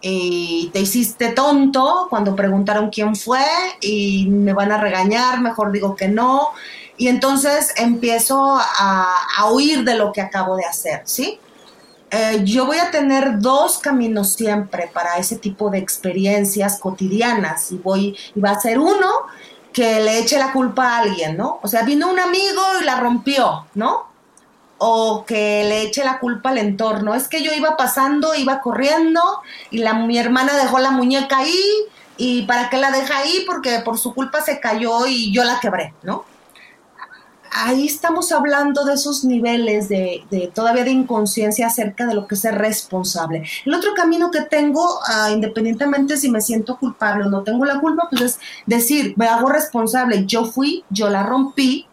[0.01, 3.45] y te hiciste tonto cuando preguntaron quién fue
[3.81, 6.49] y me van a regañar, mejor digo que no.
[6.97, 11.39] Y entonces empiezo a, a huir de lo que acabo de hacer, ¿sí?
[12.15, 17.77] Eh, yo voy a tener dos caminos siempre para ese tipo de experiencias cotidianas y
[17.77, 19.09] voy y va a ser uno
[19.73, 21.59] que le eche la culpa a alguien, ¿no?
[21.63, 24.05] O sea, vino un amigo y la rompió, ¿no?
[24.77, 27.15] O que le eche la culpa al entorno.
[27.15, 31.65] Es que yo iba pasando, iba corriendo y la, mi hermana dejó la muñeca ahí
[32.17, 33.43] y ¿para qué la deja ahí?
[33.47, 36.25] Porque por su culpa se cayó y yo la quebré, ¿no?
[37.53, 42.41] Ahí estamos hablando de esos niveles de, todavía de inconsciencia acerca de lo que es
[42.41, 43.43] ser responsable.
[43.65, 47.79] El otro camino que tengo, ah, independientemente si me siento culpable o no tengo la
[47.79, 51.87] culpa, pues es decir, me hago responsable, yo fui, yo la rompí,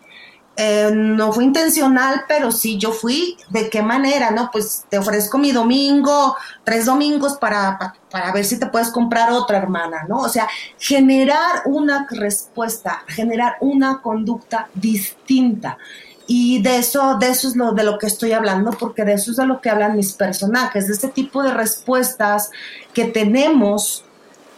[0.57, 3.37] eh, no fue intencional, pero sí yo fui.
[3.49, 4.31] ¿De qué manera?
[4.31, 9.33] No, pues te ofrezco mi domingo, tres domingos para, para, ver si te puedes comprar
[9.33, 10.19] otra hermana, ¿no?
[10.19, 15.79] O sea, generar una respuesta, generar una conducta distinta.
[16.27, 19.31] Y de eso, de eso es lo de lo que estoy hablando, porque de eso
[19.31, 22.51] es de lo que hablan mis personajes, de este tipo de respuestas
[22.93, 24.05] que tenemos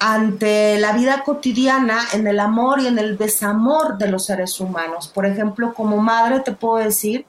[0.05, 5.07] ante la vida cotidiana, en el amor y en el desamor de los seres humanos.
[5.07, 7.25] Por ejemplo, como madre te puedo decir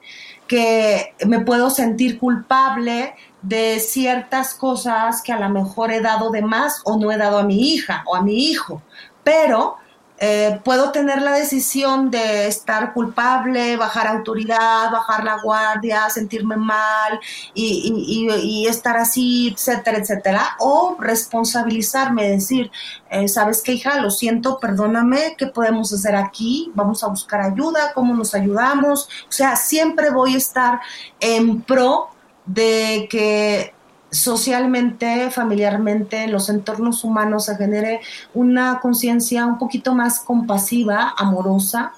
[0.48, 6.42] que me puedo sentir culpable de ciertas cosas que a lo mejor he dado de
[6.42, 8.82] más o no he dado a mi hija o a mi hijo,
[9.22, 9.76] pero
[10.18, 17.18] eh, puedo tener la decisión de estar culpable, bajar autoridad, bajar la guardia, sentirme mal
[17.52, 20.56] y, estar así, etcétera, etcétera.
[20.60, 22.70] O responsabilizarme, decir,
[23.10, 24.00] eh, ¿sabes qué, hija?
[24.00, 26.70] Lo siento, perdóname, ¿qué podemos hacer aquí?
[26.74, 29.08] Vamos a buscar ayuda, ¿cómo nos ayudamos?
[29.28, 30.80] O sea, siempre voy a estar
[31.20, 32.08] en pro
[32.46, 33.73] de que
[34.14, 38.00] socialmente, familiarmente, en los entornos humanos se genere
[38.32, 41.92] una conciencia un poquito más compasiva, amorosa,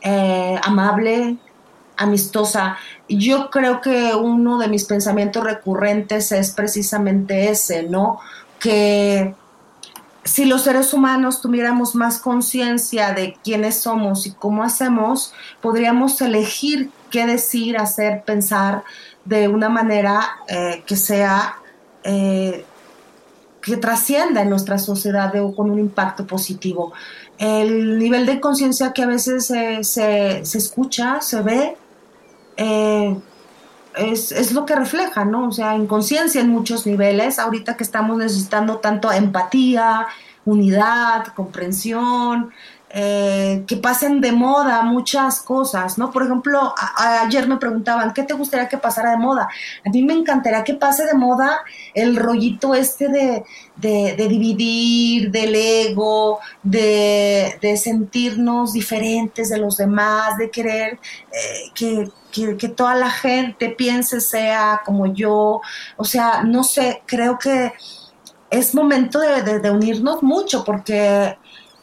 [0.00, 1.36] eh, amable,
[1.96, 2.76] amistosa.
[3.08, 8.20] Yo creo que uno de mis pensamientos recurrentes es precisamente ese, ¿no?
[8.60, 9.34] Que
[10.22, 16.90] si los seres humanos tuviéramos más conciencia de quiénes somos y cómo hacemos, podríamos elegir
[17.10, 18.84] qué decir, hacer, pensar,
[19.26, 21.56] de una manera eh, que sea,
[22.04, 22.64] eh,
[23.60, 26.92] que trascienda en nuestra sociedad con un impacto positivo.
[27.36, 31.76] El nivel de conciencia que a veces se, escucha, se ve,
[32.56, 33.16] eh,
[33.96, 35.48] es, es, lo que refleja, ¿no?
[35.48, 40.06] O sea, inconsciencia en muchos niveles, ahorita que estamos necesitando tanto empatía,
[40.44, 42.52] unidad, comprensión,
[42.90, 46.12] eh, que pasen de moda muchas cosas, ¿no?
[46.12, 49.48] Por ejemplo, ayer me preguntaban, ¿qué te gustaría que pasara de moda?
[49.84, 51.62] A mí me encantaría que pase de moda
[51.94, 53.44] el rollito este de,
[53.76, 60.98] de, dividir, del ego, de, de, sentirnos diferentes de los demás, de querer
[61.32, 65.60] eh, que, que, que toda la gente piense sea como yo.
[65.96, 67.72] O sea, no sé, creo que
[68.50, 71.36] es momento de, de, unirnos mucho porque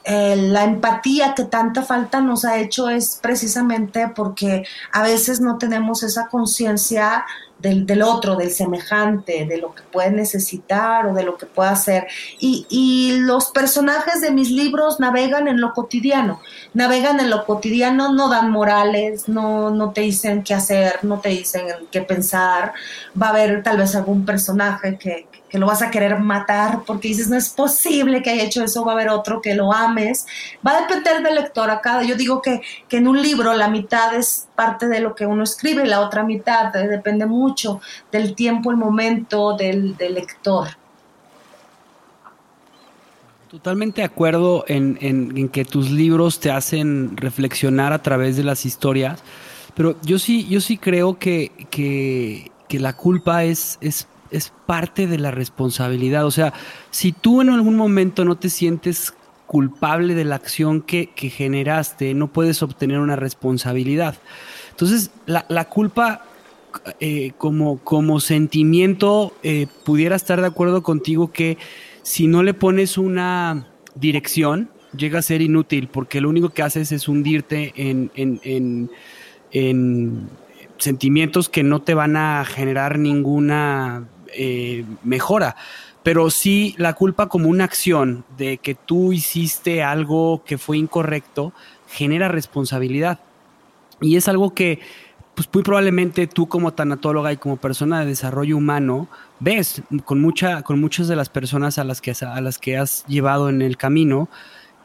[0.05, 5.57] eh, la empatía que tanta falta nos ha hecho es precisamente porque a veces no
[5.57, 7.25] tenemos esa conciencia
[7.59, 11.69] del, del, otro, del semejante, de lo que puede necesitar o de lo que puede
[11.69, 12.07] hacer.
[12.37, 16.41] Y, y, los personajes de mis libros navegan en lo cotidiano,
[16.73, 21.29] navegan en lo cotidiano, no dan morales, no, no te dicen qué hacer, no te
[21.29, 22.73] dicen qué pensar.
[23.19, 27.09] Va a haber tal vez algún personaje que, que lo vas a querer matar porque
[27.09, 30.25] dices, no es posible que haya hecho eso, va a haber otro que lo ames.
[30.65, 32.01] Va a depender del lector acá.
[32.03, 35.43] Yo digo que, que en un libro la mitad es parte de lo que uno
[35.43, 37.81] escribe la otra mitad depende mucho
[38.11, 40.69] del tiempo, el momento del, del lector.
[43.49, 48.43] Totalmente de acuerdo en, en, en, que tus libros te hacen reflexionar a través de
[48.43, 49.21] las historias,
[49.75, 55.07] pero yo sí, yo sí creo que, que, que la culpa es, es es parte
[55.07, 56.25] de la responsabilidad.
[56.25, 56.53] O sea,
[56.91, 59.13] si tú en algún momento no te sientes
[59.47, 64.15] culpable de la acción que, generaste, no puedes obtener una responsabilidad.
[64.71, 66.25] Entonces, la, culpa
[66.99, 71.57] eh, como, como sentimiento, eh, pudiera estar de acuerdo contigo que
[72.01, 76.91] si no le pones una dirección, llega a ser inútil, porque lo único que haces
[76.91, 78.89] es hundirte en, en,
[79.51, 80.29] en
[80.77, 85.55] sentimientos que no te van a generar ninguna eh, mejora,
[86.03, 91.53] pero sí la culpa como una acción de que tú hiciste algo que fue incorrecto
[91.87, 93.19] genera responsabilidad.
[94.01, 94.79] Y es algo que,
[95.35, 99.07] pues muy probablemente tú como tanatóloga y como persona de desarrollo humano
[99.39, 103.05] ves con, mucha, con muchas de las personas a las que, a las que has
[103.07, 104.29] llevado en el camino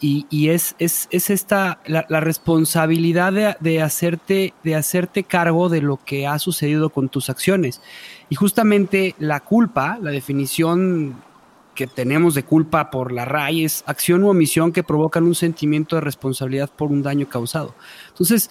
[0.01, 6.39] y, es, es, esta la, responsabilidad de, hacerte, de hacerte cargo de lo que ha
[6.39, 7.81] sucedido con tus acciones.
[8.29, 11.23] Y justamente la culpa, la definición
[11.75, 15.97] que tenemos de culpa por la RAI es acción u omisión que provocan un sentimiento
[15.97, 17.75] de responsabilidad por un daño causado.
[18.09, 18.51] Entonces,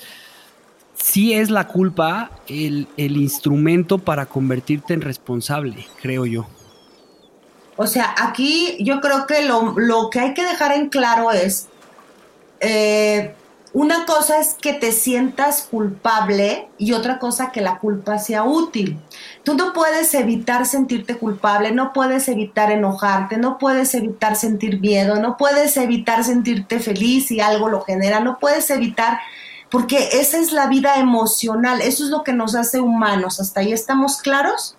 [0.94, 6.48] sí es la culpa el, el instrumento para convertirte en responsable, creo yo.
[7.78, 11.68] O sea, aquí yo creo que lo, que hay que dejar en claro es,
[12.60, 13.36] eh,
[13.78, 19.00] una cosa es que te sientas culpable y otra cosa que la culpa sea útil.
[19.44, 25.18] Tú no puedes evitar sentirte culpable, no puedes evitar enojarte, no puedes evitar sentir miedo,
[25.18, 29.20] no puedes evitar sentirte feliz si algo lo genera, no puedes evitar,
[29.70, 33.40] porque esa es la vida emocional, eso es lo que nos hace humanos.
[33.40, 34.76] ¿Hasta ahí estamos claros?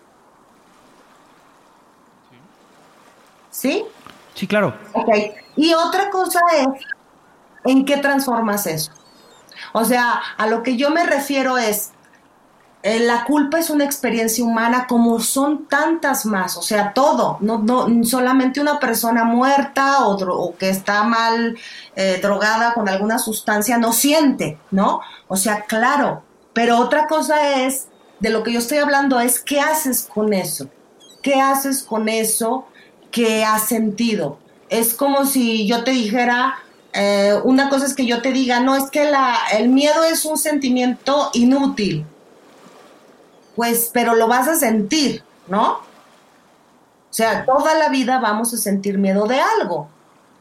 [3.52, 3.84] ¿Sí?
[4.34, 4.74] Sí, claro.
[4.92, 5.08] Ok.
[5.54, 6.84] Y otra cosa es,
[7.64, 8.92] ¿en qué transformas eso?
[9.72, 11.92] O sea, a lo que yo me refiero es,
[12.82, 17.58] eh, la culpa es una experiencia humana como son tantas más, o sea, todo, no,
[17.58, 21.58] no solamente una persona muerta o, que está mal
[21.96, 25.00] eh, drogada con alguna sustancia no siente, ¿no?
[25.26, 27.88] O sea, claro, pero otra cosa es,
[28.20, 30.68] de lo que yo estoy hablando es, ¿qué haces con eso?
[31.22, 32.66] ¿Qué haces con eso?
[33.10, 34.38] que has sentido.
[34.68, 36.58] Es como si yo te dijera,
[36.92, 39.10] eh, una cosa es que yo te diga, no, es que
[39.52, 42.04] el miedo es un sentimiento inútil.
[43.56, 45.72] Pues, pero lo vas a sentir, ¿no?
[45.72, 49.88] O sea, toda la vida vamos a sentir miedo de algo.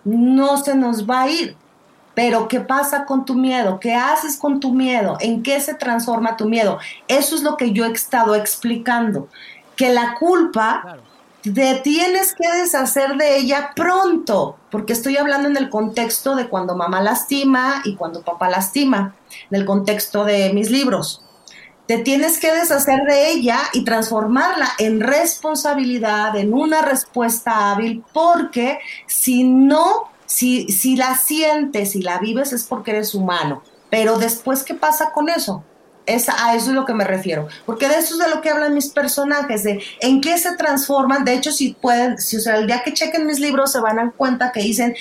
[0.03, 1.55] No se nos va a ir.
[2.13, 3.79] Pero ¿qué pasa con tu miedo?
[3.79, 5.17] ¿Qué haces con tu miedo?
[5.19, 6.79] ¿En qué se transforma tu miedo?
[7.07, 9.29] Eso es lo que yo he estado explicando.
[9.75, 10.97] Que la culpa
[11.53, 16.75] te tienes que deshacer de ella pronto, porque estoy hablando en el contexto de cuando
[16.75, 19.15] mamá lastima y cuando papá lastima,
[19.51, 21.23] en el contexto de mis libros.
[21.85, 28.79] Te tienes que deshacer de ella y transformarla en responsabilidad, en una respuesta hábil, porque
[29.05, 33.63] si no, si, si la sientes y la vives es porque eres humano.
[33.89, 35.63] Pero después, ¿qué pasa con eso?
[36.07, 37.47] Es, a eso es lo que me refiero.
[37.65, 41.25] Porque de eso es de lo que hablan mis personajes, de en qué se transforman.
[41.25, 43.99] De hecho, si pueden, si o sea, el día que chequen mis libros se van
[43.99, 44.95] a dar cuenta que dicen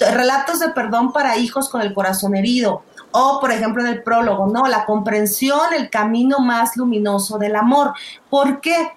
[0.00, 2.82] relatos de perdón para hijos con el corazón herido.
[3.10, 4.66] O, por ejemplo, en el prólogo, ¿no?
[4.66, 7.92] La comprensión, el camino más luminoso del amor.
[8.28, 8.92] ¿Por qué?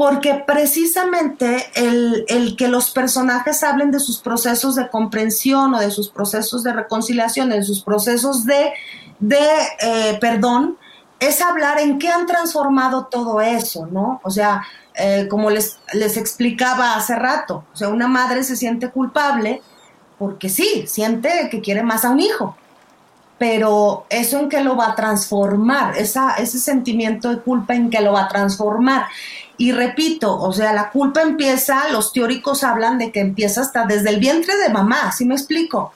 [0.00, 5.90] porque precisamente el, el, que los personajes hablen de sus procesos de comprensión o de
[5.90, 8.72] sus procesos de reconciliación, de sus procesos de,
[9.20, 9.38] de
[9.80, 10.78] eh, perdón,
[11.20, 14.20] es hablar en qué han transformado todo eso, ¿no?
[14.24, 14.62] O sea,
[14.94, 19.62] eh, como les, les explicaba hace rato, o sea, una madre se siente culpable
[20.18, 22.56] porque sí, siente que quiere más a un hijo,
[23.38, 28.00] pero eso en qué lo va a transformar, Esa, ese sentimiento de culpa en qué
[28.00, 29.06] lo va a transformar.
[29.56, 34.10] Y repito, o sea, la culpa empieza, los teóricos hablan de que empieza hasta desde
[34.10, 35.92] el vientre de mamá, ¿sí me explico?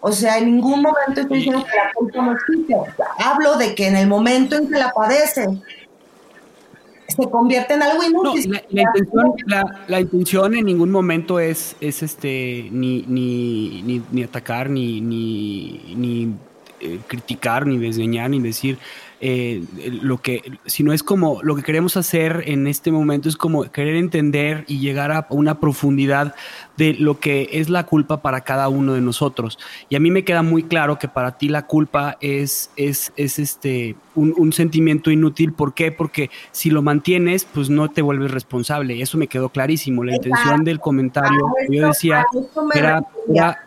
[0.00, 2.74] O sea, en ningún momento estoy diciendo que la culpa no existe.
[3.18, 5.46] Hablo de que en el momento en que la padece,
[7.08, 8.62] se convierte en algo inútil.
[9.88, 16.34] la, intención, en ningún momento es, es este ni, ni, ni, atacar, ni, ni, ni
[16.80, 18.78] eh, criticar, ni desdeñar, ni decir
[19.22, 19.62] eh,
[20.00, 23.96] lo que, sino es como lo que queremos hacer en este momento es como querer
[23.96, 26.34] entender y llegar a una profundidad
[26.80, 29.58] de lo que es la culpa para cada uno de nosotros.
[29.90, 33.38] Y a mí me queda muy claro que para ti la culpa es, es, es
[33.38, 35.52] este, un, sentimiento inútil.
[35.52, 35.92] ¿Por qué?
[35.92, 39.02] Porque si lo mantienes, pues no te vuelves responsable.
[39.02, 40.04] Eso me quedó clarísimo.
[40.04, 42.24] La intención del comentario que yo decía
[42.72, 43.06] era,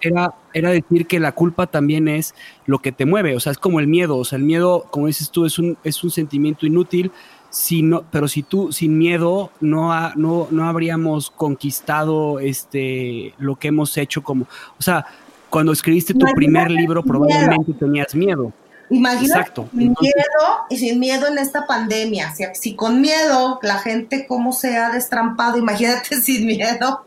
[0.02, 2.34] era, era, decir que la culpa también es
[2.66, 3.36] lo que te mueve.
[3.36, 4.18] O sea, es como el miedo.
[4.18, 7.12] O sea, el miedo, como dices tú, es un, es un sentimiento inútil
[7.54, 13.68] si no, pero si tú sin miedo no, no, no habríamos conquistado este, lo que
[13.68, 14.46] hemos hecho como,
[14.80, 15.06] o sea,
[15.52, 18.52] cuando escribiste tu primer libro probablemente tenías miedo.
[18.90, 22.34] Imagínate sin miedo y sin miedo en esta pandemia.
[22.34, 27.06] Si, si, con miedo la gente cómo se ha destrampado, imagínate sin miedo.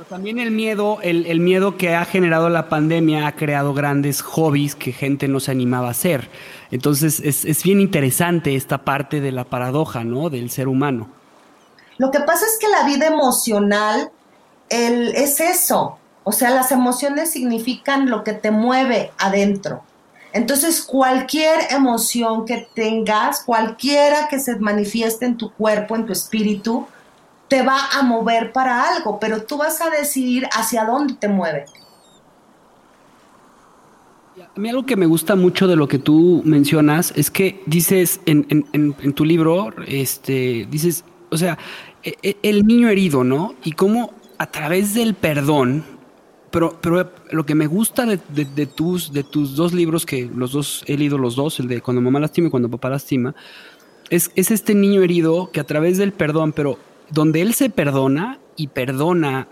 [0.00, 4.22] Pero también el miedo, el, el, miedo que ha generado la pandemia ha creado grandes
[4.22, 6.30] hobbies que gente no se animaba a hacer.
[6.70, 10.30] Entonces es, bien interesante esta parte de la paradoja, ¿no?
[10.30, 11.10] Del ser humano.
[11.98, 14.10] Lo que pasa es que la vida emocional
[14.70, 15.98] es eso.
[16.24, 19.82] O sea, las emociones significan lo que te mueve adentro.
[20.32, 26.86] Entonces, cualquier emoción que tengas, cualquiera que se manifieste en tu cuerpo, en tu espíritu,
[27.50, 31.64] te va a mover para algo, pero tú vas a decidir hacia dónde te mueve.
[34.38, 38.20] A mí algo que me gusta mucho de lo que tú mencionas es que dices
[38.24, 41.58] en, tu libro, este, dices, o sea,
[42.04, 43.56] e, e, el niño herido, ¿no?
[43.64, 45.84] Y cómo a través del perdón,
[46.52, 48.16] pero, pero lo que me gusta de,
[48.66, 52.00] tus, de tus dos libros, que los dos he leído los dos, el de Cuando
[52.00, 53.34] mamá lastima y Cuando papá lastima,
[54.08, 56.78] es, es este niño herido que a través del perdón, pero
[57.10, 59.48] donde él se perdona y perdona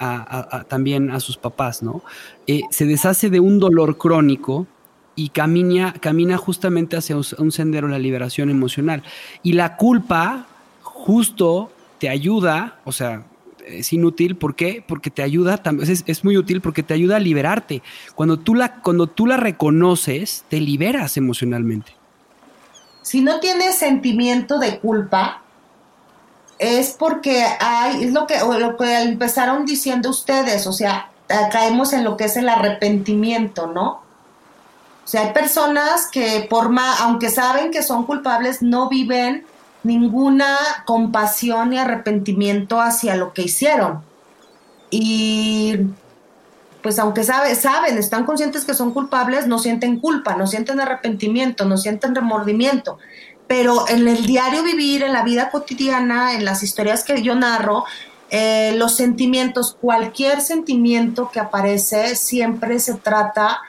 [0.68, 2.02] también a sus papás, ¿no?
[2.46, 4.66] Eh, se deshace de un dolor crónico
[5.16, 9.02] y camina, camina justamente hacia un, sendero de la liberación emocional.
[9.42, 10.46] Y la culpa
[10.82, 13.24] justo te ayuda, o sea,
[13.66, 14.84] es inútil, ¿por qué?
[14.86, 17.82] Porque te ayuda, es, es muy útil porque te ayuda a liberarte.
[18.14, 21.92] Cuando tú, la, cuando tú la reconoces, te liberas emocionalmente.
[23.02, 25.42] Si no tienes sentimiento de culpa,
[26.58, 31.10] es porque hay, es lo que, lo que empezaron diciendo ustedes, o sea,
[31.52, 34.02] caemos en lo que es el arrepentimiento, ¿no?
[35.04, 39.46] O sea, hay personas que por más, aunque saben que son culpables, no viven
[39.82, 44.02] ninguna compasión ni arrepentimiento hacia lo que hicieron.
[44.90, 45.78] Y
[46.82, 51.64] pues aunque sabe, saben, están conscientes que son culpables, no sienten culpa, no sienten arrepentimiento,
[51.64, 52.98] no sienten remordimiento.
[53.48, 57.84] Pero en el diario vivir, en la vida cotidiana, en las historias que yo narro,
[58.30, 63.60] eh, los sentimientos, cualquier sentimiento que aparece, siempre se trata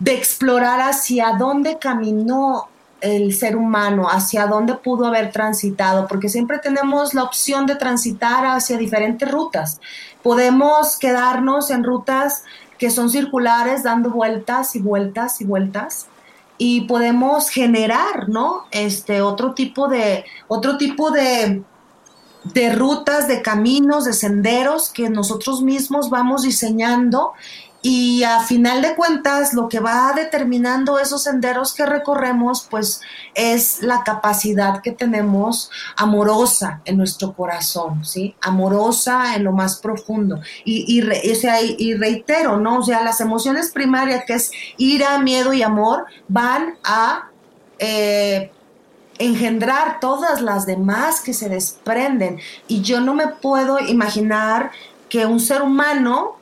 [0.00, 2.68] de explorar hacia dónde caminó
[3.00, 8.44] el ser humano, hacia dónde pudo haber transitado, porque siempre tenemos la opción de transitar
[8.46, 9.80] hacia diferentes rutas.
[10.22, 12.42] Podemos quedarnos en rutas
[12.78, 16.06] que son circulares, dando vueltas y vueltas y vueltas,
[16.58, 18.64] y podemos generar, ¿no?
[18.70, 21.62] Este otro tipo de, otro tipo de,
[22.44, 27.32] de rutas, de caminos, de senderos que nosotros mismos vamos diseñando
[27.88, 33.00] y a final de cuentas, lo que va determinando esos senderos que recorremos, pues
[33.32, 38.34] es la capacidad que tenemos amorosa en nuestro corazón, ¿sí?
[38.40, 40.40] Amorosa en lo más profundo.
[40.64, 42.80] Y, y, reitero, ¿no?
[42.80, 47.30] O sea, las emociones primarias, que es ira, miedo y amor, van a
[47.78, 48.50] eh,
[49.20, 52.40] engendrar todas las demás que se desprenden.
[52.66, 54.72] Y yo no me puedo imaginar
[55.08, 56.35] que un ser humano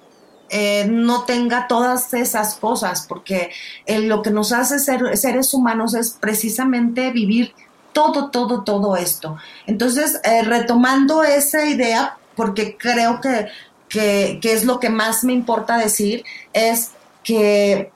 [0.57, 3.51] eh, no tenga todas esas cosas, porque
[3.87, 7.53] eh, lo que nos hace ser seres humanos es precisamente vivir
[7.93, 9.37] todo, todo, todo esto.
[9.67, 13.49] Entonces, eh, retomando esa idea, porque creo que,
[13.89, 16.93] que, que es lo que más me importa decir, es
[17.25, 17.91] que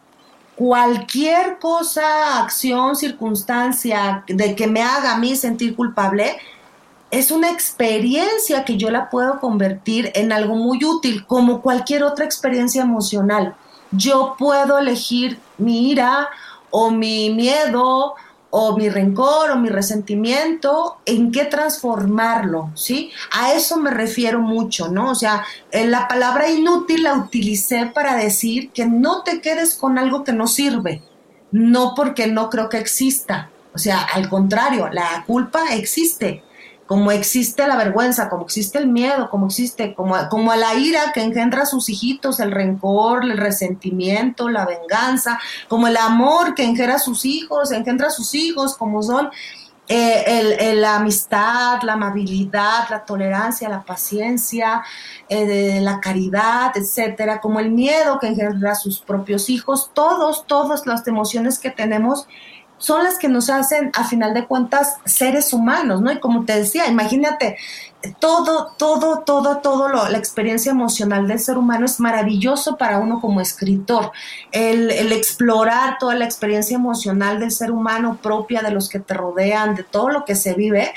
[0.56, 6.36] cualquier cosa, acción, circunstancia de que me haga a mí sentir culpable,
[7.10, 12.24] es una experiencia que yo la puedo convertir en algo muy útil, como cualquier otra
[12.24, 13.56] experiencia emocional.
[13.90, 16.28] Yo puedo elegir mi ira
[16.70, 18.14] o mi miedo
[18.50, 23.10] o mi rencor o mi resentimiento, en qué transformarlo, ¿sí?
[23.30, 25.10] A eso me refiero mucho, ¿no?
[25.10, 30.24] O sea, la palabra inútil la utilicé para decir que no te quedes con algo
[30.24, 31.02] que no sirve,
[31.52, 36.42] no porque no creo que exista, o sea, al contrario, la culpa existe,
[36.88, 41.22] como existe la vergüenza, como existe el miedo, como existe, como, como la ira que
[41.22, 46.96] engendra a sus hijitos, el rencor, el resentimiento, la venganza, como el amor que engendra
[46.96, 49.28] a sus hijos, engendra a sus hijos, como son
[49.86, 54.82] eh, la amistad, la amabilidad, la tolerancia, la paciencia,
[55.28, 60.86] eh, la caridad, etcétera, como el miedo que engendra a sus propios hijos, todos, todas
[60.86, 62.26] las emociones que tenemos
[62.78, 66.12] son las que nos hacen, a final de cuentas, seres humanos, ¿no?
[66.12, 67.56] Y como te decía, imagínate,
[68.20, 73.20] todo, todo, todo, todo lo, la experiencia emocional del ser humano es maravilloso para uno
[73.20, 74.12] como escritor.
[74.52, 79.14] El, el, explorar toda la experiencia emocional del ser humano propia, de los que te
[79.14, 80.94] rodean, de todo lo que se vive,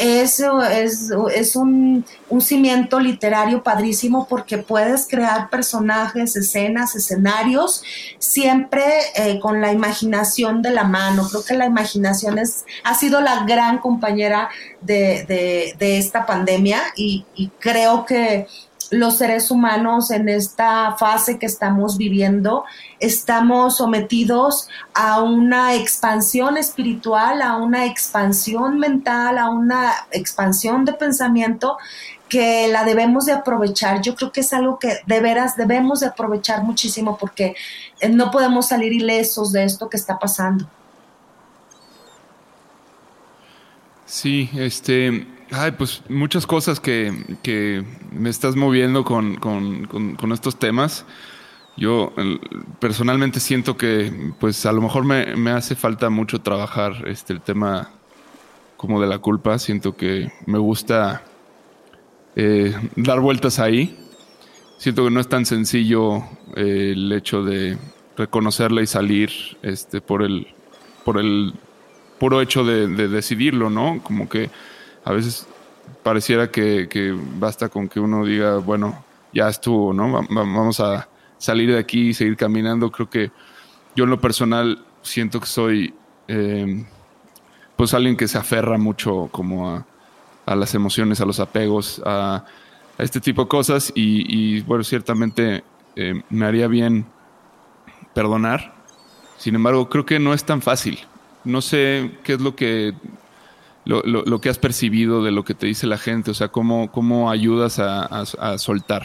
[0.00, 7.82] eso es, es un, un, cimiento literario padrísimo porque puedes crear personajes, escenas, escenarios,
[8.18, 8.82] siempre
[9.14, 11.28] eh, con la imaginación de la mano.
[11.28, 14.48] Creo que la imaginación es, ha sido la gran compañera
[14.80, 18.46] de, de, esta pandemia y creo que
[18.90, 22.64] los seres humanos en esta fase que estamos viviendo
[22.98, 31.78] estamos sometidos a una expansión espiritual, a una expansión mental, a una expansión de pensamiento
[32.28, 34.00] que la debemos de aprovechar.
[34.02, 37.54] Yo creo que es algo que de veras debemos de aprovechar muchísimo porque
[38.00, 40.68] eh, no podemos salir ilesos de esto que está pasando.
[44.06, 50.56] Sí, este, Ay, pues muchas cosas que, que me estás moviendo con, con, con, estos
[50.58, 51.04] temas.
[51.76, 52.12] Yo
[52.78, 57.40] personalmente siento que, pues a lo mejor me, me, hace falta mucho trabajar este, el
[57.40, 57.90] tema
[58.76, 59.58] como de la culpa.
[59.58, 61.24] Siento que me gusta
[62.36, 63.98] eh, dar vueltas ahí.
[64.78, 66.18] Siento que no es tan sencillo
[66.54, 67.76] eh, el hecho de
[68.16, 69.30] reconocerla y salir
[69.62, 70.46] este, por el
[71.04, 71.54] por el
[72.20, 74.00] puro hecho de, de decidirlo, ¿no?
[74.02, 74.50] Como que
[75.04, 75.46] a veces
[76.02, 80.26] pareciera que, basta con que uno diga, bueno, ya estuvo, ¿no?
[80.28, 82.90] Vamos a salir de aquí y seguir caminando.
[82.90, 83.30] Creo que
[83.96, 85.94] yo en lo personal siento que soy
[86.28, 86.84] eh,
[87.76, 89.84] pues alguien que se aferra mucho como
[90.46, 92.44] a, las emociones, a los apegos, a,
[92.98, 95.64] este tipo de cosas y, bueno, ciertamente
[95.96, 97.06] eh, me haría bien
[98.12, 98.74] perdonar.
[99.38, 100.98] Sin embargo, creo que no es tan fácil.
[101.44, 102.92] No sé qué es lo que
[103.84, 106.30] lo, lo, que has percibido de lo que te dice la gente?
[106.30, 109.04] O sea, ¿cómo, cómo ayudas a, soltar?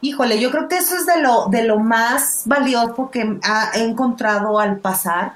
[0.00, 3.38] Híjole, yo creo que eso es de lo, de lo más valioso que
[3.74, 5.34] he encontrado al pasar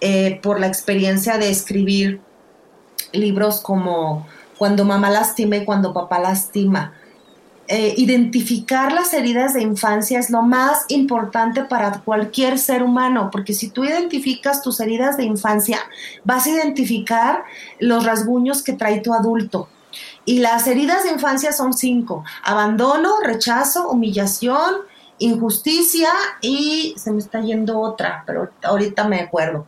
[0.00, 2.20] eh, por la experiencia de escribir
[3.12, 4.26] libros como
[4.58, 6.92] Cuando mamá lastima y cuando papá lastima.
[7.74, 13.54] Eh, identificar las heridas de infancia es lo más importante para cualquier ser humano, porque
[13.54, 15.78] si tú identificas tus heridas de infancia,
[16.22, 17.44] vas a identificar
[17.78, 19.70] los rasguños que trae tu adulto.
[20.26, 24.74] Y las heridas de infancia son cinco, abandono, rechazo, humillación,
[25.16, 26.10] injusticia
[26.42, 29.64] y se me está yendo otra, pero ahorita me acuerdo.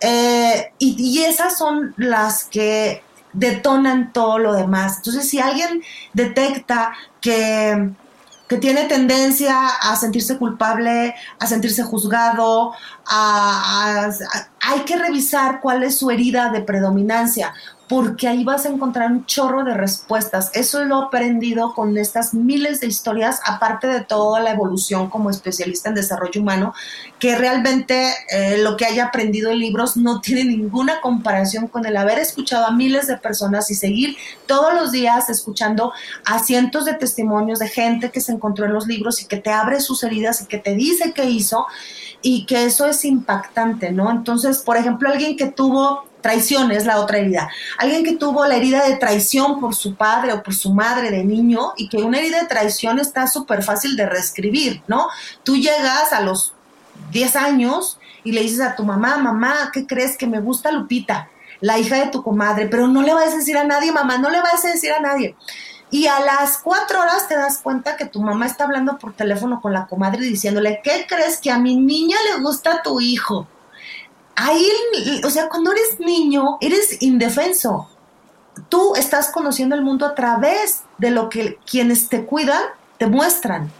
[0.00, 3.02] Eh, y, y esas son las que
[3.36, 4.96] detonan todo lo demás.
[4.96, 5.82] Entonces, si alguien
[6.14, 7.90] detecta que,
[8.48, 12.72] que tiene tendencia a sentirse culpable, a sentirse juzgado,
[13.06, 17.54] hay que revisar cuál es su herida de predominancia,
[17.88, 20.50] porque ahí vas a encontrar un chorro de respuestas.
[20.54, 25.30] Eso lo he aprendido con estas miles de historias, aparte de toda la evolución como
[25.30, 26.74] especialista en desarrollo humano,
[27.20, 31.96] que realmente eh, lo que haya aprendido en libros no tiene ninguna comparación con el
[31.96, 34.16] haber escuchado a miles de personas y seguir
[34.46, 35.92] todos los días escuchando
[36.24, 39.50] a cientos de testimonios de gente que se encontró en los libros y que te
[39.50, 41.66] abre sus heridas y que te dice qué hizo
[42.20, 44.10] y que eso es impactante, ¿no?
[44.10, 47.48] Entonces, por ejemplo, alguien que tuvo traición es la otra herida.
[47.78, 51.22] Alguien que tuvo la herida de traición por su padre o por su madre de
[51.22, 55.08] niño y que una herida de traición está súper fácil de reescribir, ¿no?
[55.44, 56.52] Tú llegas a los
[57.12, 61.28] 10 años y le dices a tu mamá, mamá, ¿qué crees que me gusta Lupita?
[61.62, 64.28] la hija de tu comadre, pero no le vas a decir a nadie, mamá, no
[64.28, 65.34] le vas a decir a nadie.
[65.90, 69.60] Y a las cuatro horas te das cuenta que tu mamá está hablando por teléfono
[69.62, 73.48] con la comadre diciéndole, ¿qué crees que a mi niña le gusta tu hijo?
[74.36, 74.70] Ahí,
[75.24, 77.88] o sea, cuando eres niño, eres indefenso.
[78.68, 82.62] Tú estás conociendo el mundo a través de lo que quienes te cuidan
[82.98, 83.70] te muestran.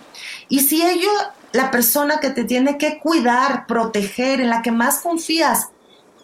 [0.48, 1.10] Y si ello,
[1.52, 5.68] la persona que te tiene que cuidar, proteger, en la que más confías,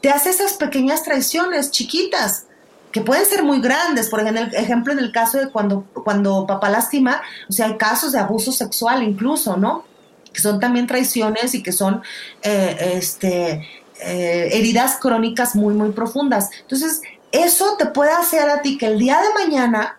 [0.01, 2.47] te hace esas pequeñas traiciones chiquitas,
[2.91, 4.09] que pueden ser muy grandes.
[4.09, 8.19] Por ejemplo, en el caso de cuando, cuando papá lastima, o sea, hay casos de
[8.19, 9.85] abuso sexual incluso, ¿no?
[10.33, 12.03] Que son también traiciones y que son
[12.43, 13.67] eh, este,
[14.05, 16.51] eh, heridas crónicas muy, muy profundas.
[16.61, 17.01] Entonces,
[17.31, 19.99] eso te puede hacer a ti que el día de mañana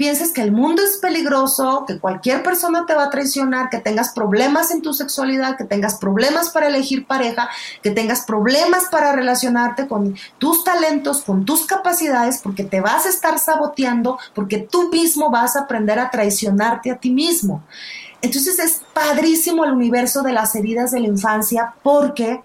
[0.00, 4.14] pienses que el mundo es peligroso, que cualquier persona te va a traicionar, que tengas
[4.14, 7.50] problemas en tu sexualidad, que tengas problemas para elegir pareja,
[7.82, 13.10] que tengas problemas para relacionarte con tus talentos, con tus capacidades, porque te vas a
[13.10, 17.62] estar saboteando, porque tú mismo vas a aprender a traicionarte a ti mismo.
[18.22, 22.42] Entonces es padrísimo el universo de las heridas de la infancia porque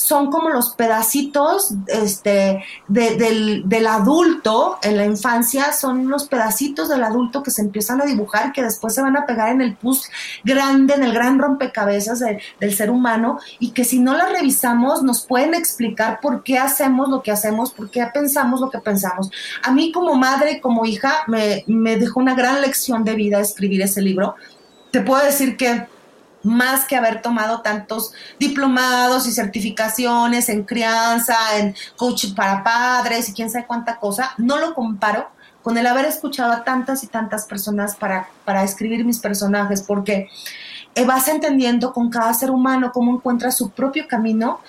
[0.00, 7.42] son como los pedacitos este, del, adulto en la infancia, son los pedacitos del adulto
[7.42, 10.08] que se empiezan a dibujar, que después se van a pegar en el pus
[10.42, 15.26] grande, en el gran rompecabezas del ser humano, y que si no la revisamos nos
[15.26, 19.30] pueden explicar por qué hacemos lo que hacemos, por qué pensamos lo que pensamos.
[19.62, 23.82] A mí como madre como hija me, me dejó una gran lección de vida escribir
[23.82, 24.34] ese libro.
[24.90, 25.86] Te puedo decir que
[26.42, 33.32] más que haber tomado tantos diplomados y certificaciones en crianza, en coaching para padres y
[33.32, 35.28] quién sabe cuánta cosa, no lo comparo
[35.62, 40.28] con el haber escuchado a tantas y tantas personas para, para escribir mis personajes, porque
[41.06, 44.60] vas entendiendo con cada ser humano cómo encuentra su propio camino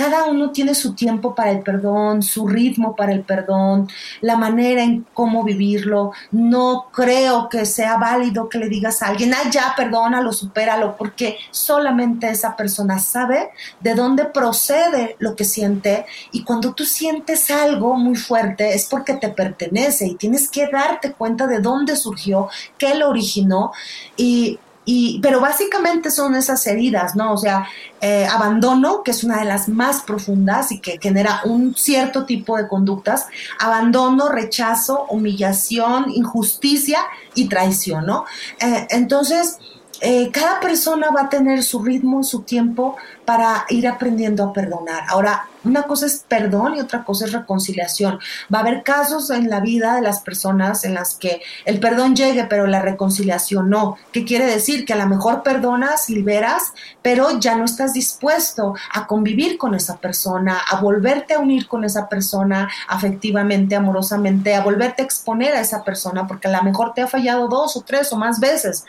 [0.00, 3.86] cada uno tiene su tiempo para el perdón, su ritmo para el perdón,
[4.22, 6.12] la manera en cómo vivirlo.
[6.30, 11.36] No creo que sea válido que le digas a alguien, ah, ya, perdónalo, supéralo, porque
[11.50, 17.94] solamente esa persona sabe de dónde procede lo que siente y cuando tú sientes algo
[17.94, 22.48] muy fuerte es porque te pertenece y tienes que darte cuenta de dónde surgió,
[22.78, 23.72] qué lo originó
[24.16, 27.32] y y, pero básicamente son esas heridas, ¿no?
[27.32, 27.68] O sea,
[28.00, 32.56] eh, abandono, que es una de las más profundas y que genera un cierto tipo
[32.56, 33.26] de conductas,
[33.58, 37.00] abandono, rechazo, humillación, injusticia
[37.34, 38.24] y traición, ¿no?
[38.58, 39.58] Eh, entonces,
[40.00, 42.96] eh, cada persona va a tener su ritmo, su tiempo
[43.30, 45.04] para ir aprendiendo a perdonar.
[45.06, 48.18] Ahora, una cosa es perdón y otra cosa es reconciliación.
[48.52, 52.16] Va a haber casos en la vida de las personas en las que el perdón
[52.16, 53.96] llegue, pero la reconciliación no.
[54.10, 54.84] ¿Qué quiere decir?
[54.84, 56.72] Que a lo mejor perdonas, liberas,
[57.02, 61.84] pero ya no estás dispuesto a convivir con esa persona, a volverte a unir con
[61.84, 66.94] esa persona afectivamente, amorosamente, a volverte a exponer a esa persona, porque a lo mejor
[66.94, 68.84] te ha fallado dos o tres o más veces.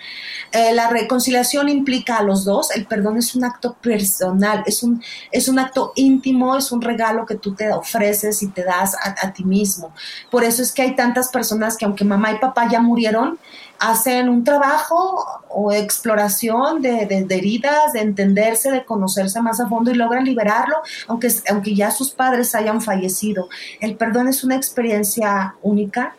[0.51, 4.30] Eh, la reconciliación implica a los dos, el perdón es un acto personal,
[4.65, 5.01] es un,
[5.31, 9.33] es un acto íntimo, es un regalo que tú te ofreces y te das a,
[9.33, 9.93] ti mismo.
[10.29, 13.39] Por eso es que hay tantas personas que aunque mamá y papá ya murieron,
[13.79, 19.89] hacen un trabajo o exploración de, de, heridas, de entenderse, de conocerse más a fondo
[19.89, 20.77] y logran liberarlo,
[21.07, 23.49] aunque, aunque ya sus padres hayan fallecido.
[23.79, 26.15] El perdón es una experiencia única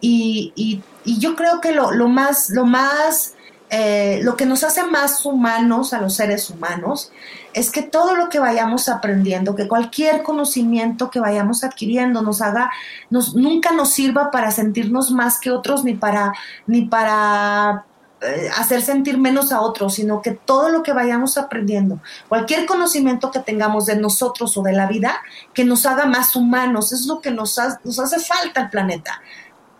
[0.00, 0.82] y, y,
[1.18, 3.34] yo creo que lo, lo más, lo más
[3.72, 7.12] eh, lo que nos hace más humanos a los seres humanos
[7.52, 12.70] es que todo lo que vayamos aprendiendo, que cualquier conocimiento que vayamos adquiriendo nos haga,
[13.10, 16.32] nos, nunca nos sirva para sentirnos más que otros ni para,
[16.66, 17.84] ni para
[18.22, 23.30] eh, hacer sentir menos a otros, sino que todo lo que vayamos aprendiendo, cualquier conocimiento
[23.30, 25.20] que tengamos de nosotros o de la vida,
[25.54, 29.22] que nos haga más humanos, es lo que nos, nos hace falta al planeta,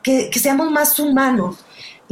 [0.03, 1.59] que, que seamos más humanos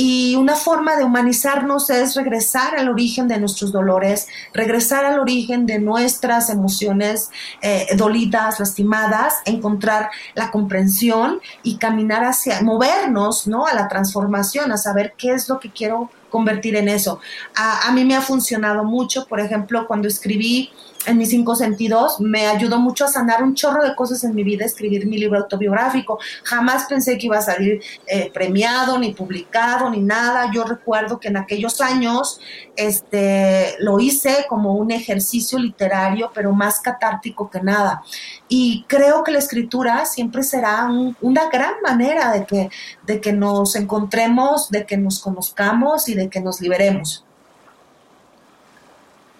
[0.00, 5.66] y una forma de humanizarnos es regresar al origen de nuestros dolores, regresar al origen
[5.66, 7.30] de nuestras emociones
[7.62, 13.66] eh, dolidas, lastimadas, encontrar la comprensión y caminar hacia, movernos, ¿no?
[13.66, 17.18] A la transformación, a saber qué es lo que quiero convertir en eso.
[17.56, 20.70] A, a mí me ha funcionado mucho, por ejemplo, cuando escribí
[21.06, 24.42] en mis cinco sentidos, me ayudó mucho a sanar un chorro de cosas en mi
[24.42, 26.18] vida, escribir mi libro autobiográfico.
[26.44, 30.50] Jamás pensé que iba a salir eh, premiado, ni publicado, ni nada.
[30.52, 32.40] Yo recuerdo que en aquellos años
[32.76, 38.02] este, lo hice como un ejercicio literario, pero más catártico que nada.
[38.48, 40.88] Y creo que la escritura siempre será
[41.20, 42.70] una gran manera de que,
[43.06, 47.24] de que nos encontremos, de que nos conozcamos y de que nos liberemos.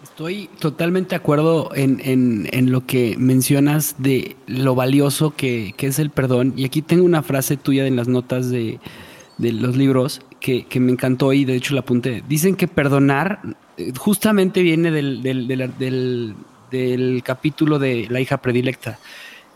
[0.02, 6.54] Estoy totalmente de acuerdo en, lo que mencionas de lo valioso que, es el perdón.
[6.56, 8.78] Y aquí tengo una frase tuya en las notas de,
[9.38, 12.22] los libros que, me encantó y de hecho la apunté.
[12.28, 13.40] Dicen que perdonar
[13.76, 15.22] eh, justamente viene del,
[16.70, 19.00] del, capítulo de la hija predilecta.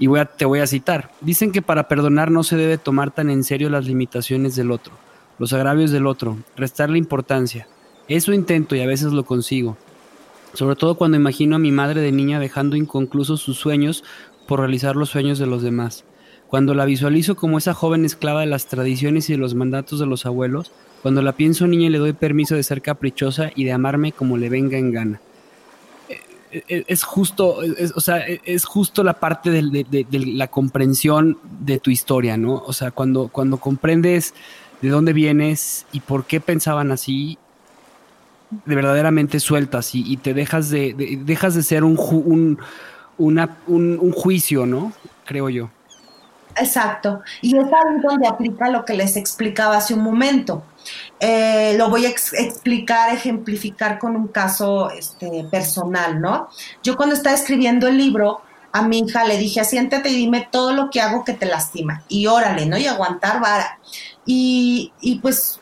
[0.01, 1.13] Y voy a, te voy a citar.
[1.21, 4.93] Dicen que para perdonar no se debe tomar tan en serio las limitaciones del otro,
[5.39, 7.69] los agravios del otro, restarle importancia.
[8.09, 9.77] Eso intento y a veces lo consigo
[10.55, 14.05] sobre todo cuando imagino a mi madre de niña dejando inconclusos sus sueños
[14.47, 16.05] por realizar los sueños de los demás.
[16.49, 20.07] Cuando la visualizo como esa joven esclava de las tradiciones y de los mandatos de
[20.07, 24.13] los abuelos, cuando la pienso niña le doy permiso de ser caprichosa y de amarme
[24.13, 25.21] como le venga en gana.
[26.11, 27.57] Eh, eh, es justo,
[27.95, 32.63] o sea, es justo la parte de, la comprensión de tu historia, ¿no?
[32.67, 34.35] O sea, cuando, cuando comprendes
[34.83, 37.39] de dónde vienes y por qué pensaban así
[38.65, 41.99] de verdaderamente sueltas y, te dejas de, dejas de ser un,
[43.19, 44.93] un, un, juicio, ¿no?
[45.25, 45.71] Creo yo.
[46.57, 47.23] Exacto.
[47.41, 50.63] Y es ahí donde aplica lo que les explicaba hace un momento.
[51.19, 56.49] Eh, lo voy a explicar, ejemplificar con un caso este, personal, ¿no?
[56.83, 58.43] Yo cuando estaba escribiendo el libro,
[58.73, 62.03] a mi hija le dije, siéntate y dime todo lo que hago que te lastima.
[62.09, 62.77] Y órale, ¿no?
[62.77, 63.79] Y aguantar vara.
[64.27, 65.61] Y, y pues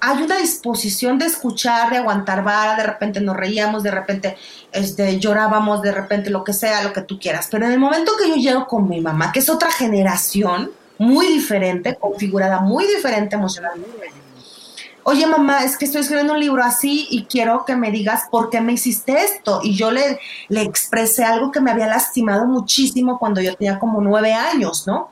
[0.00, 4.36] hay una disposición de escuchar, de aguantar vara, de repente nos reíamos, de repente
[4.72, 7.48] este, llorábamos, de repente lo que sea, lo que tú quieras.
[7.50, 11.26] Pero en el momento que yo llego con mi mamá, que es otra generación, muy
[11.28, 14.12] diferente, configurada muy diferente emocionalmente.
[15.02, 18.50] Oye mamá, es que estoy escribiendo un libro así y quiero que me digas por
[18.50, 19.60] qué me hiciste esto.
[19.62, 24.02] Y yo le, le expresé algo que me había lastimado muchísimo cuando yo tenía como
[24.02, 25.10] nueve años, ¿no?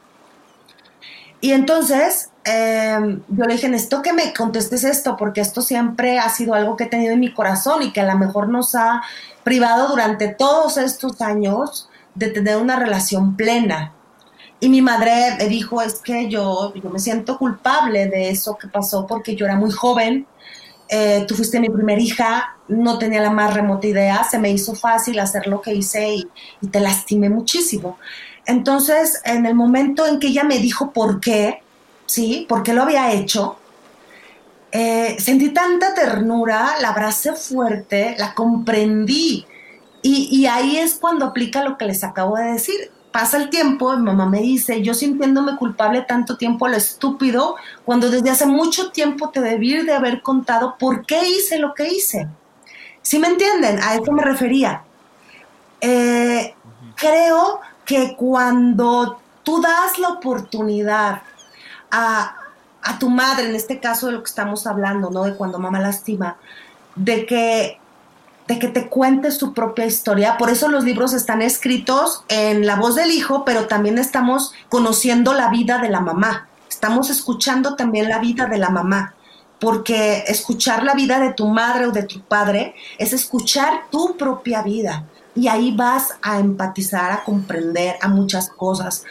[1.40, 6.30] Y entonces Em, yo le dije, necesito que me contestes esto, porque esto siempre ha
[6.30, 9.02] sido algo que he tenido en mi corazón y que a lo mejor nos ha
[9.44, 13.92] privado durante todos estos años de tener una relación plena.
[14.60, 18.66] Y mi madre me dijo, es que yo, yo me siento culpable de eso que
[18.66, 20.26] pasó porque yo era muy joven,
[20.88, 24.74] eh, tú fuiste mi primera hija, no tenía la más remota idea, se me hizo
[24.74, 26.28] fácil hacer lo que hice y,
[26.62, 27.98] y te lastimé muchísimo.
[28.46, 31.60] Entonces, en el momento en que ella me dijo por qué,
[32.08, 32.46] ¿sí?
[32.48, 33.58] Porque lo había hecho.
[34.72, 39.46] Eh, sentí tanta ternura, la abracé fuerte, la comprendí.
[40.00, 42.90] Y, ahí es cuando aplica lo que les acabo de decir.
[43.12, 48.10] Pasa el tiempo, mi mamá me dice, yo sintiéndome culpable tanto tiempo, lo estúpido, cuando
[48.10, 52.28] desde hace mucho tiempo te debí de haber contado por qué hice lo que hice.
[53.02, 53.80] ¿Sí me entienden?
[53.82, 54.82] A eso me refería.
[55.80, 56.54] Eh,
[56.96, 61.22] creo que cuando tú das la oportunidad
[61.90, 62.34] a,
[62.98, 65.24] tu madre, en este caso de lo que estamos hablando, ¿no?
[65.24, 66.36] De cuando mamá lastima,
[66.94, 67.78] de que,
[68.46, 70.38] de que te cuente su propia historia.
[70.38, 75.34] Por eso los libros están escritos en la voz del hijo, pero también estamos conociendo
[75.34, 76.48] la vida de la mamá.
[76.68, 79.14] Estamos escuchando también la vida de la mamá.
[79.60, 84.62] Porque escuchar la vida de tu madre o de tu padre es escuchar tu propia
[84.62, 85.04] vida
[85.34, 89.04] y ahí vas a empatizar, a comprender a muchas cosas.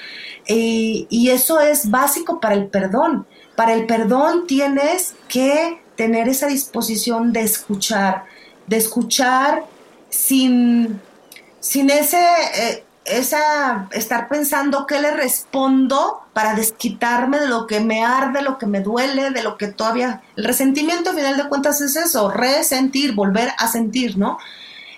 [0.45, 3.26] Eh, y eso es básico para el perdón.
[3.55, 8.26] Para el perdón tienes que tener esa disposición de escuchar,
[8.68, 9.65] de escuchar
[10.09, 11.01] sin,
[11.59, 12.20] sin ese,
[12.55, 18.57] eh, esa, estar pensando qué le respondo para desquitarme de lo que me arde, lo
[18.57, 20.22] que me duele, de lo que todavía...
[20.36, 24.38] El resentimiento, al final de cuentas, es eso, resentir, volver a sentir, ¿no?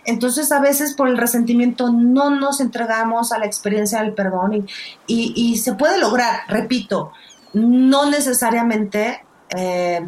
[0.06, 4.68] Entonces a veces por el resentimiento no nos entregamos a la experiencia del perdón
[5.08, 7.12] y, se puede lograr, repito,
[7.54, 10.08] no necesariamente eh,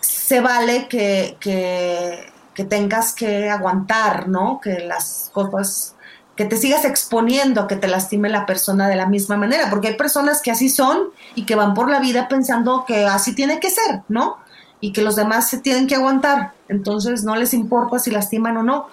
[0.00, 4.60] se vale que, que, tengas que aguantar, ¿no?
[4.60, 5.96] Que las cosas,
[6.36, 9.96] que te sigas exponiendo que te lastime la persona de la misma manera, porque hay
[9.96, 13.70] personas que así son y que van por la vida pensando que así tiene que
[13.70, 14.38] ser, ¿no?
[14.84, 16.52] y que los demás se tienen que aguantar.
[16.68, 18.88] Entonces no les importa si lastiman o no.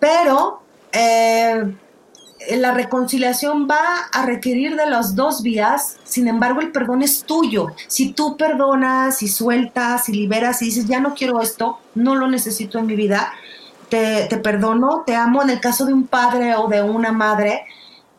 [0.00, 0.62] Pero
[0.92, 1.74] eh,
[2.56, 7.68] la reconciliación va a requerir de las dos vías, sin embargo el perdón es tuyo.
[7.88, 12.28] Si tú perdonas y sueltas y liberas y dices, ya no quiero esto, no lo
[12.28, 13.32] necesito en mi vida,
[13.88, 17.64] te, te perdono, te amo en el caso de un padre o de una madre,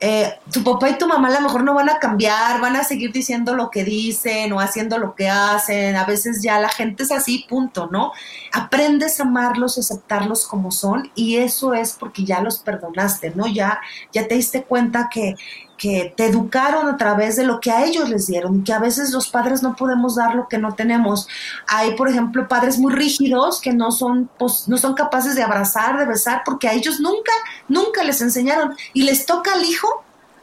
[0.01, 2.85] eh, tu papá y tu mamá a lo mejor no van a cambiar, van a
[2.85, 5.95] seguir diciendo lo que dicen o haciendo lo que hacen.
[5.97, 8.13] A veces ya la gente es así, punto, ¿no?
[8.53, 13.45] Aprendes a amarlos, aceptarlos como son y eso es porque ya los perdonaste, ¿no?
[13.47, 13.81] Ya,
[14.13, 15.35] ya te diste cuenta que,
[15.79, 18.79] que te educaron a través de lo que a ellos les dieron y que a
[18.79, 21.27] veces los padres no podemos dar lo que no tenemos.
[21.67, 25.97] Hay, por ejemplo, padres muy rígidos que no son, pues, no son capaces de abrazar,
[25.97, 27.31] de besar, porque a ellos nunca,
[27.67, 29.87] nunca les enseñaron y les toca al hijo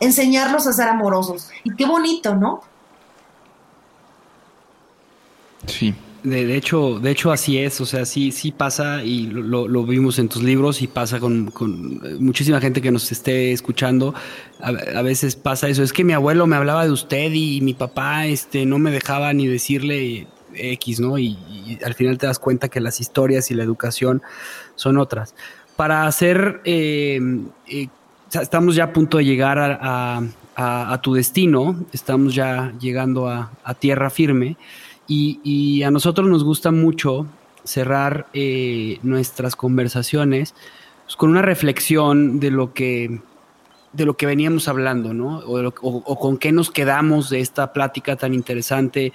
[0.00, 1.50] enseñarlos a ser amorosos.
[1.62, 2.62] Y qué bonito, ¿no?
[5.66, 5.94] Sí.
[6.26, 10.28] De, hecho, de hecho así es, o sea, sí, sí pasa y lo, vimos en
[10.28, 11.52] tus libros y pasa con,
[12.18, 14.12] muchísima gente que nos esté escuchando.
[14.60, 15.84] A, veces pasa eso.
[15.84, 19.32] Es que mi abuelo me hablaba de usted y, mi papá, este, no me dejaba
[19.34, 21.16] ni decirle X, ¿no?
[21.16, 21.38] Y,
[21.84, 24.20] al final te das cuenta que las historias y la educación
[24.74, 25.32] son otras.
[25.76, 27.20] Para hacer, eh,
[27.68, 27.86] eh,
[28.32, 34.56] estamos ya a punto de llegar a, tu destino, estamos ya llegando a tierra firme.
[35.08, 37.26] Y, a nosotros nos gusta mucho
[37.64, 40.54] cerrar eh, nuestras conversaciones
[41.04, 43.20] pues, con una reflexión de lo que
[43.96, 45.38] de lo que veníamos hablando, ¿no?
[45.38, 49.14] O, con qué nos quedamos de esta plática tan interesante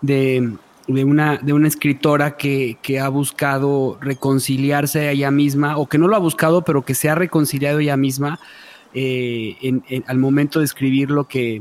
[0.00, 0.56] de,
[0.88, 6.16] una, de una escritora que, ha buscado reconciliarse a ella misma, o que no lo
[6.16, 8.40] ha buscado, pero que se ha reconciliado ella misma
[8.94, 11.60] eh, al momento de escribir lo que,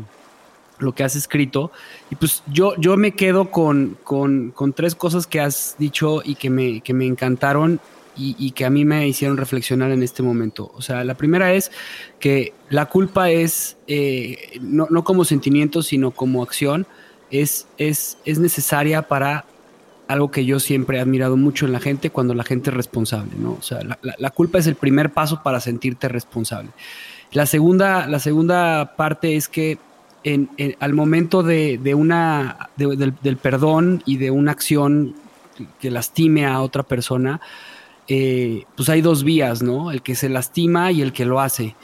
[0.82, 1.72] lo que has escrito.
[2.10, 6.50] Y pues yo, yo me quedo con, con, tres cosas que has dicho y que
[6.50, 7.80] me, que me encantaron
[8.18, 10.72] y, que a mí me hicieron reflexionar en este momento.
[10.76, 11.72] O sea, la primera es
[12.20, 16.86] que la culpa es, eh, no, como sentimiento, sino como acción,
[17.32, 19.46] es, es, es necesaria para
[20.12, 23.32] algo que yo siempre he admirado mucho en la gente cuando la gente es responsable,
[23.38, 23.54] ¿no?
[23.54, 26.70] O sea, la, culpa es el primer paso para sentirte responsable.
[27.32, 29.78] La segunda, la segunda parte es que
[30.24, 30.50] en,
[30.80, 35.16] al momento de, una, del, perdón y de una acción
[35.80, 37.42] que lastime a otra persona,
[38.08, 39.92] eh, pues hay dos vías, ¿no?
[39.92, 41.76] El que se lastima y el que lo hace.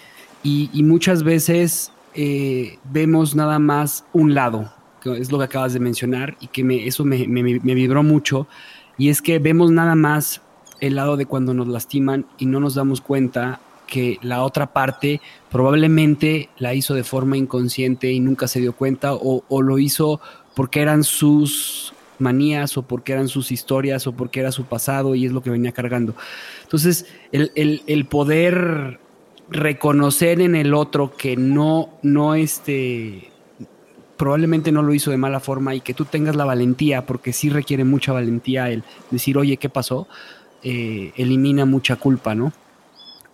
[0.44, 4.72] Y, muchas veces eh, vemos nada más un lado,
[5.02, 8.48] que es lo que acabas de mencionar, y que me, eso me vibró mucho,
[8.98, 10.42] y es que vemos nada más
[10.80, 15.22] el lado de cuando nos lastiman y no nos damos cuenta que la otra parte
[15.50, 20.20] probablemente la hizo de forma inconsciente y nunca se dio cuenta o, lo hizo
[20.56, 25.26] porque eran sus manías o porque eran sus historias o porque era su pasado y
[25.26, 26.16] es lo que venía cargando.
[26.64, 29.00] Entonces, el, poder
[29.50, 33.32] reconocer en el otro que no, no este,
[34.18, 37.50] probablemente no lo hizo de mala forma y que tú tengas la valentía, porque sí
[37.50, 40.08] requiere mucha valentía el decir, oye, ¿qué pasó?
[40.64, 42.52] Eh, elimina mucha culpa, ¿no?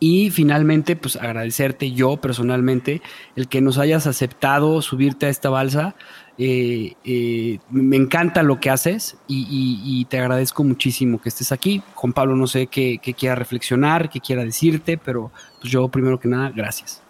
[0.05, 3.01] Y finalmente, pues agradecerte yo personalmente
[3.37, 5.95] el que nos hayas aceptado subirte a esta balsa.
[6.37, 11.81] Eh, eh, me encanta lo que haces y, te agradezco muchísimo que estés aquí.
[11.93, 15.31] Juan Pablo, no sé qué, quiera reflexionar, qué quiera decirte, pero
[15.61, 17.01] pues yo primero que nada, gracias.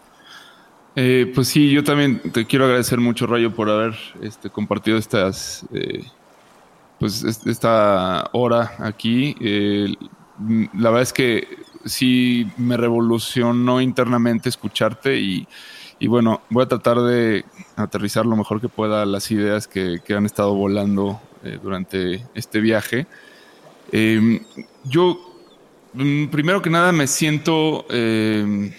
[0.95, 5.65] Eh, pues sí, yo también te quiero agradecer mucho, Rayo, por haber este, compartido estas,
[6.99, 9.35] pues esta hora aquí.
[10.75, 15.47] la verdad es que sí me revolucionó internamente escucharte y,
[16.07, 20.53] bueno, voy a tratar de aterrizar lo mejor que pueda las ideas que, han estado
[20.53, 23.07] volando eh, durante este viaje.
[23.91, 24.39] Em,
[24.83, 25.17] yo,
[25.93, 28.71] mm, primero que nada, me siento, em,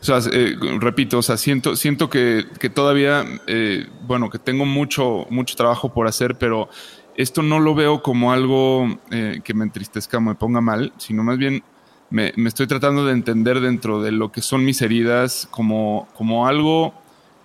[0.00, 5.26] o sea, eh, repito, o sea, siento, siento que, todavía, eh, bueno, que tengo mucho,
[5.30, 6.70] mucho trabajo por hacer, pero
[7.16, 11.36] esto no lo veo como algo que me entristezca o me ponga mal, sino más
[11.36, 11.62] bien
[12.10, 16.92] me, estoy tratando de entender dentro de lo que son mis heridas como, como algo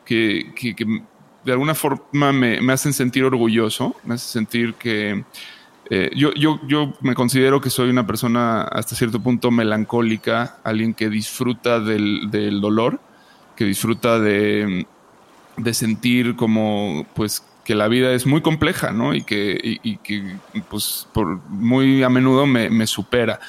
[0.06, 0.52] que,
[1.44, 5.24] de alguna forma me, hacen sentir orgulloso, me hace sentir que
[5.92, 10.96] eh, yo, yo, yo me considero que soy una persona hasta cierto punto melancólica, alguien
[10.96, 13.00] que disfruta del, dolor,
[13.56, 14.88] que disfruta de,
[15.58, 19.14] de, sentir como pues que la vida es muy compleja, ¿no?
[19.14, 20.38] Y que, que
[20.70, 23.40] pues por muy a menudo me, me supera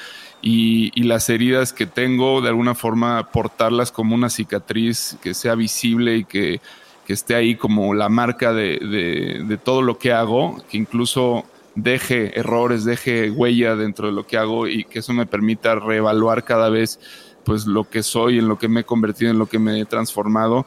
[0.49, 6.19] y, las heridas que tengo, de alguna forma portarlas como una cicatriz que sea visible
[6.19, 6.61] y que,
[7.09, 11.45] esté ahí como la marca de, todo lo que hago, que incluso
[11.75, 16.45] deje errores, deje huella dentro de lo que hago y que eso me permita reevaluar
[16.45, 17.01] cada vez
[17.45, 19.85] pues lo que soy, en lo que me he convertido, en lo que me he
[19.85, 20.67] transformado.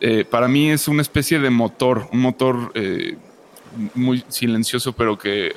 [0.00, 3.16] Eh, para mí es una especie de motor, un motor eh,
[3.94, 5.52] muy silencioso, pero que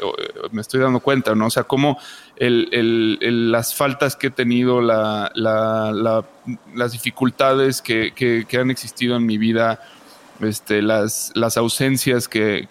[0.52, 1.48] me estoy dando cuenta, ¿no?
[1.48, 1.98] O sea, cómo
[2.38, 5.32] el, las faltas que he tenido, la,
[6.76, 9.82] las dificultades que, han existido en mi vida,
[10.40, 12.68] este, las, las ausencias que,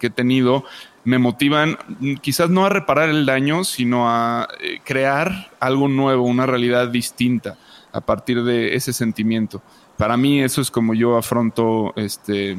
[0.00, 0.64] he tenido,
[1.04, 1.78] me motivan
[2.20, 7.56] quizás no a reparar el daño, sino a eh, crear algo nuevo, una realidad distinta
[7.92, 9.60] a partir de ese sentimiento
[10.02, 12.56] para mí eso es como yo afronto este,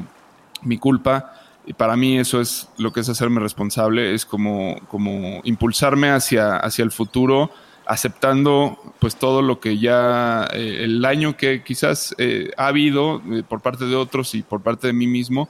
[0.61, 1.33] mi culpa
[1.66, 6.57] y para mí eso es lo que es hacerme responsable, es como, como impulsarme hacia,
[6.57, 7.51] hacia el futuro,
[7.86, 13.43] aceptando pues todo lo que ya, eh, el daño que quizás eh, ha habido eh,
[13.47, 15.49] por parte de otros y por parte de mí mismo,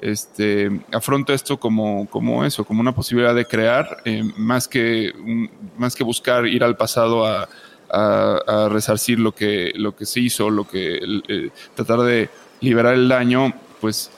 [0.00, 4.02] este, afronto esto como, como eso, como una posibilidad de crear,
[4.36, 5.12] más, que,
[5.76, 7.48] más que buscar ir al pasado a,
[7.88, 13.54] a, resarcir lo que, lo que se hizo, lo que tratar de liberar el daño,
[13.80, 14.10] pues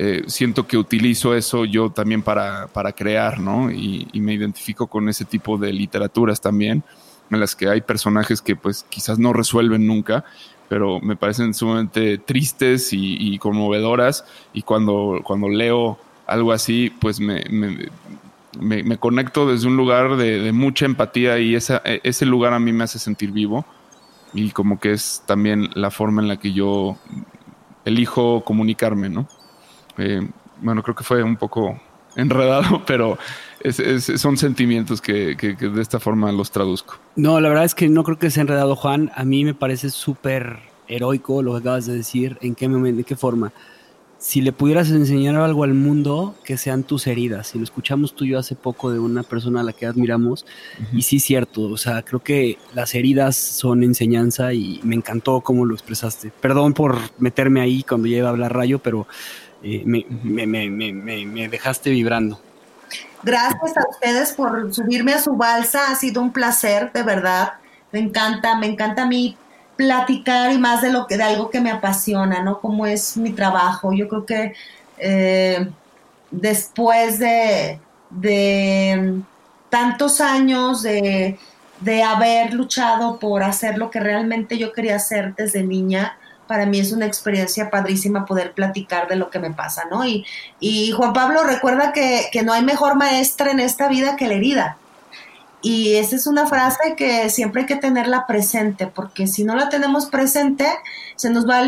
[0.00, 3.68] eh, siento que utilizo eso yo también para, para crear, ¿no?
[3.72, 6.84] Y, me identifico con ese tipo de literaturas también,
[7.30, 10.24] en las que hay personajes que pues quizás no resuelven nunca,
[10.68, 17.42] pero me parecen sumamente tristes y, conmovedoras y cuando, cuando leo algo así, pues me,
[18.60, 21.60] me, conecto desde un lugar de, mucha empatía y e,
[22.04, 23.66] ese lugar a mí me hace sentir vivo
[24.32, 26.96] y como que es también la forma en la que yo
[27.84, 29.26] elijo comunicarme, ¿no?
[29.98, 30.26] Eh,
[30.60, 31.80] bueno, creo que fue un poco
[32.16, 33.18] enredado, pero
[34.16, 36.96] son sentimientos que, de esta forma los traduzco.
[37.16, 39.10] No, la verdad es que no creo que sea enredado, Juan.
[39.14, 43.04] A mí me parece súper heroico lo que acabas de decir, en qué momento, de
[43.04, 43.52] qué forma.
[44.20, 47.54] Si le pudieras enseñar algo al mundo, que sean tus heridas.
[47.54, 50.44] Y lo escuchamos tú y yo hace poco de una persona a la que admiramos.
[50.92, 51.62] Y sí, cierto.
[51.62, 56.32] O sea, creo que las heridas son enseñanza y me encantó cómo lo expresaste.
[56.40, 59.06] Perdón por meterme ahí cuando iba a hablar rayo, pero
[59.62, 60.04] me,
[60.70, 62.40] me, dejaste vibrando.
[63.22, 67.54] Gracias a ustedes por subirme a su balsa, ha sido un placer, de verdad.
[67.90, 69.36] Me encanta, me encanta a mí
[69.76, 72.60] platicar y más de lo que de algo que me apasiona, ¿no?
[72.60, 73.92] Como es mi trabajo.
[73.92, 74.54] Yo creo que
[74.98, 75.68] eh,
[76.30, 77.80] después de,
[78.10, 79.20] de
[79.68, 81.38] tantos años de,
[81.80, 86.16] de haber luchado por hacer lo que realmente yo quería hacer desde niña,
[86.48, 90.04] para mí es una experiencia padrísima poder platicar de lo que me pasa, ¿no?
[90.04, 90.26] Y,
[90.58, 94.78] y Juan Pablo recuerda que, no hay mejor maestra en esta vida que la herida.
[95.60, 99.68] Y esa es una frase que siempre hay que tenerla presente, porque si no la
[99.68, 100.66] tenemos presente,
[101.16, 101.58] se nos va,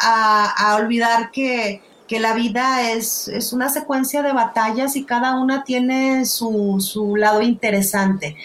[0.00, 7.14] a, olvidar que, la vida es, una secuencia de batallas y cada una tiene su
[7.16, 8.36] lado interesante.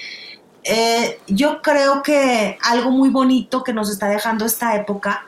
[0.63, 5.25] Eh, yo creo que algo muy bonito que nos está dejando esta época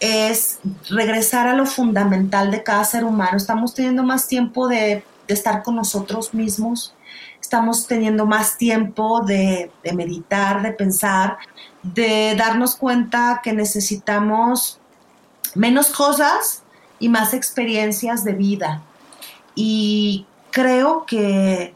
[0.00, 0.58] es
[0.88, 3.36] regresar a lo fundamental de cada ser humano.
[3.36, 6.92] Estamos teniendo más tiempo de, estar con nosotros mismos,
[7.40, 11.38] estamos teniendo más tiempo de, de, meditar, de pensar,
[11.84, 14.80] de darnos cuenta que necesitamos
[15.54, 16.64] menos cosas
[16.98, 18.82] y más experiencias de vida.
[19.54, 21.74] Y creo que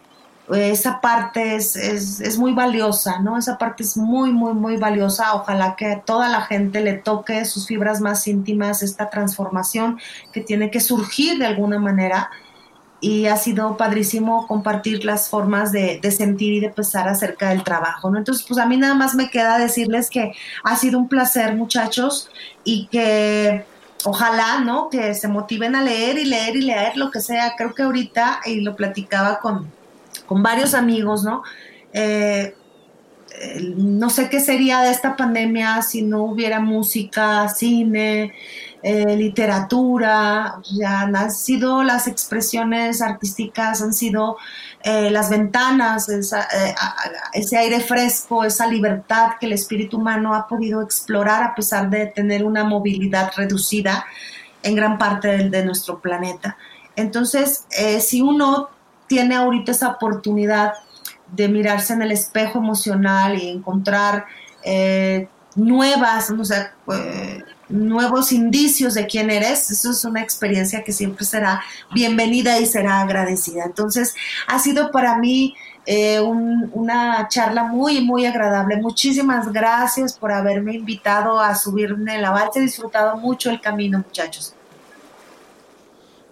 [0.52, 3.38] esa parte es, es, muy valiosa, ¿no?
[3.38, 5.34] Esa parte es muy, muy, muy valiosa.
[5.34, 9.98] Ojalá que a toda la gente le toque sus fibras más íntimas esta transformación
[10.32, 12.30] que tiene que surgir de alguna manera.
[13.00, 17.62] Y ha sido padrísimo compartir las formas de, de sentir y de pensar acerca del
[17.62, 18.18] trabajo, ¿no?
[18.18, 20.32] Entonces, pues a mí nada más me queda decirles que
[20.62, 22.30] ha sido un placer, muchachos,
[22.64, 23.64] y que
[24.04, 24.88] ojalá, ¿no?
[24.88, 27.54] Que se motiven a leer y leer y leer lo que sea.
[27.56, 29.70] Creo que ahorita, y lo platicaba con,
[30.26, 31.42] con varios amigos, ¿no?
[31.92, 32.54] Eh,
[33.76, 38.32] no sé qué sería de esta pandemia si no hubiera música, cine,
[38.82, 44.36] eh, literatura, ya han sido las expresiones artísticas, han sido
[44.82, 51.42] eh, las ventanas, ese aire fresco, esa libertad que el espíritu humano ha podido explorar
[51.42, 54.04] a pesar de tener una movilidad reducida
[54.62, 56.56] en gran parte de, de nuestro planeta.
[56.96, 57.64] Entonces,
[58.00, 58.68] si uno
[59.06, 60.74] tiene ahorita esa oportunidad
[61.32, 64.26] de mirarse en el espejo emocional y encontrar
[64.62, 70.92] eh, nuevas, o sea, eh, nuevos indicios de quién eres, eso es una experiencia que
[70.92, 73.64] siempre será bienvenida y será agradecida.
[73.64, 74.14] Entonces,
[74.46, 75.54] ha sido para mí
[75.86, 78.76] eh, una charla muy, muy agradable.
[78.78, 82.58] Muchísimas gracias por haberme invitado a subirme la balsa.
[82.58, 84.53] He disfrutado mucho el camino, muchachos.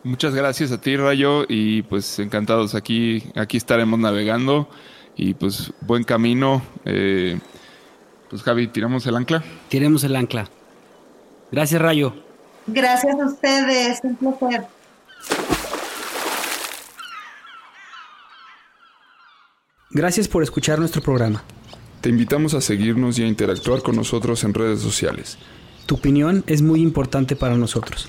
[0.04, 4.68] Muchas gracias a ti, Rayo, y pues encantados aquí, aquí estaremos navegando
[5.16, 6.62] y pues buen camino.
[6.84, 7.38] Eh,
[8.28, 9.44] pues Javi, tiramos el ancla.
[9.68, 10.48] Tiremos el ancla.
[11.52, 12.14] Gracias, Rayo.
[12.66, 14.66] Gracias a ustedes, un placer.
[19.90, 21.44] Gracias por escuchar nuestro programa.
[22.00, 25.38] Te invitamos a seguirnos y a interactuar con nosotros en redes sociales.
[25.86, 28.08] Tu opinión es muy importante para nosotros.